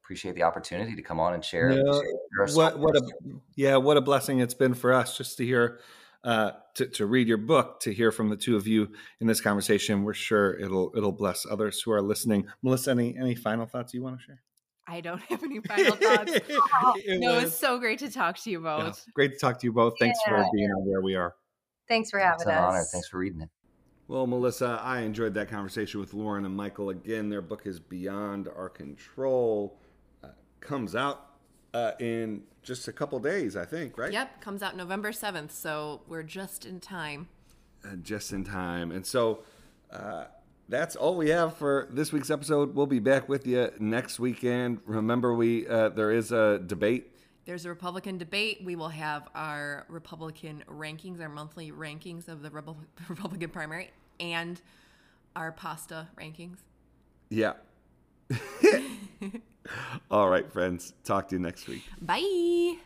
appreciate 0.03 0.35
the 0.35 0.43
opportunity 0.43 0.97
to 0.97 1.03
come 1.03 1.21
on 1.21 1.35
and 1.35 1.45
share. 1.45 1.71
Yeah. 1.71 1.93
share 1.93 2.55
what 2.55 2.79
what 2.79 2.97
a 2.97 3.03
yeah 3.57 3.77
what 3.77 3.97
a 3.97 4.01
blessing 4.01 4.41
it's 4.41 4.55
been 4.55 4.75
for 4.75 4.93
us 4.93 5.17
just 5.17 5.39
to 5.39 5.47
hear 5.47 5.81
uh, 6.23 6.51
to, 6.75 6.87
to 6.87 7.07
read 7.07 7.29
your 7.29 7.39
book, 7.39 7.81
to 7.81 7.95
hear 7.95 8.13
from 8.13 8.29
the 8.29 8.37
two 8.37 8.55
of 8.57 8.67
you 8.67 8.89
in 9.21 9.27
this 9.27 9.41
conversation. 9.41 10.03
We're 10.03 10.13
sure 10.13 10.59
it'll 10.59 10.93
it'll 10.97 11.13
bless 11.13 11.47
others 11.49 11.81
who 11.81 11.93
are 11.93 12.03
listening. 12.03 12.47
Melissa, 12.63 12.91
any 12.91 13.17
any 13.17 13.35
final 13.35 13.65
thoughts 13.65 13.95
you 13.95 14.03
want 14.03 14.19
to 14.19 14.25
share? 14.25 14.43
I 14.87 15.01
don't 15.01 15.23
have 15.23 15.43
any 15.45 15.61
final 15.61 15.95
thoughts. 15.95 16.33
oh, 16.51 16.95
it 17.05 17.21
no, 17.21 17.37
was, 17.37 17.45
it's 17.45 17.57
so 17.57 17.79
great 17.79 18.01
to 18.01 18.11
talk 18.11 18.37
to 18.39 18.51
you 18.51 18.61
both. 18.61 19.05
Yeah, 19.07 19.13
great 19.15 19.33
to 19.35 19.39
talk 19.39 19.61
to 19.61 19.67
you 19.67 19.73
both. 19.73 19.95
Thanks 20.01 20.19
yeah. 20.27 20.43
for 20.43 20.51
being 20.53 20.69
on 20.71 20.85
Wear 20.85 21.01
We 21.01 21.15
Are. 21.15 21.35
Thanks 21.89 22.11
for 22.11 22.19
having 22.19 22.35
it's 22.35 22.45
an 22.47 22.51
us. 22.53 22.73
honor. 22.73 22.85
Thanks 22.93 23.09
for 23.09 23.19
reading 23.19 23.43
it. 23.43 23.51
Well, 24.11 24.27
Melissa, 24.27 24.81
I 24.83 25.03
enjoyed 25.03 25.35
that 25.35 25.49
conversation 25.49 26.01
with 26.01 26.15
Lauren 26.15 26.45
and 26.45 26.57
Michael. 26.57 26.91
Again, 26.91 27.29
their 27.29 27.41
book 27.41 27.63
is 27.65 27.79
Beyond 27.79 28.49
Our 28.49 28.69
Control. 28.69 29.79
Uh, 30.25 30.31
comes 30.59 30.97
out 30.97 31.27
uh, 31.75 31.93
in 32.01 32.43
just 32.61 32.89
a 32.89 32.93
couple 32.93 33.21
days, 33.21 33.57
I 33.57 33.65
think, 33.65 33.97
right? 33.97 34.13
Yep, 34.13 34.41
comes 34.41 34.65
out 34.65 34.77
November 34.77 35.13
7th, 35.13 35.53
so 35.53 36.01
we're 36.09 36.25
just 36.25 36.67
in 36.67 36.81
time. 36.81 37.29
Uh, 37.85 37.95
just 38.03 38.33
in 38.33 38.43
time. 38.43 38.91
And 38.91 39.07
so 39.07 39.45
uh, 39.93 40.25
that's 40.69 40.97
all 40.97 41.15
we 41.15 41.29
have 41.29 41.57
for 41.57 41.87
this 41.93 42.13
week's 42.13 42.33
episode. 42.33 42.75
We'll 42.75 42.87
be 42.87 42.99
back 42.99 43.29
with 43.29 43.47
you 43.47 43.71
next 43.79 44.19
weekend. 44.19 44.81
Remember, 44.87 45.37
we 45.37 45.69
uh, 45.69 45.91
there 45.91 46.11
is 46.11 46.33
a 46.33 46.59
debate 46.59 47.13
there's 47.47 47.65
a 47.65 47.69
Republican 47.69 48.17
debate. 48.19 48.61
We 48.63 48.77
will 48.77 48.91
have 48.91 49.29
our 49.35 49.85
Republican 49.89 50.63
rankings, 50.69 51.21
our 51.21 51.29
monthly 51.29 51.73
rankings 51.73 52.29
of 52.29 52.43
the 52.43 52.51
Republican 53.09 53.51
primary, 53.51 53.91
and 54.21 54.61
our 55.35 55.53
pasta 55.53 56.09
rankings. 56.17 56.59
Yeah. 57.31 57.55
All 60.11 60.29
right, 60.29 60.51
friends. 60.53 60.95
Talk 61.05 61.29
to 61.29 61.37
you 61.37 61.41
next 61.41 61.67
week. 61.67 61.83
Bye. 62.01 62.77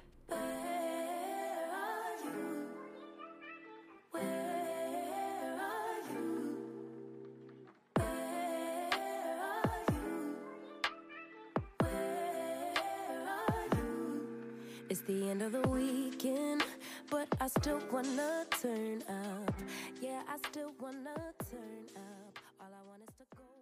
Still 17.65 17.81
wanna 17.91 18.45
turn 18.61 19.03
up. 19.09 19.55
Yeah, 20.03 20.21
I 20.29 20.37
still 20.51 20.75
wanna 20.79 21.33
turn 21.51 21.87
up. 21.97 22.39
All 22.61 22.69
I 22.69 22.83
want 22.87 23.01
is 23.09 23.15
to 23.17 23.25
go. 23.39 23.54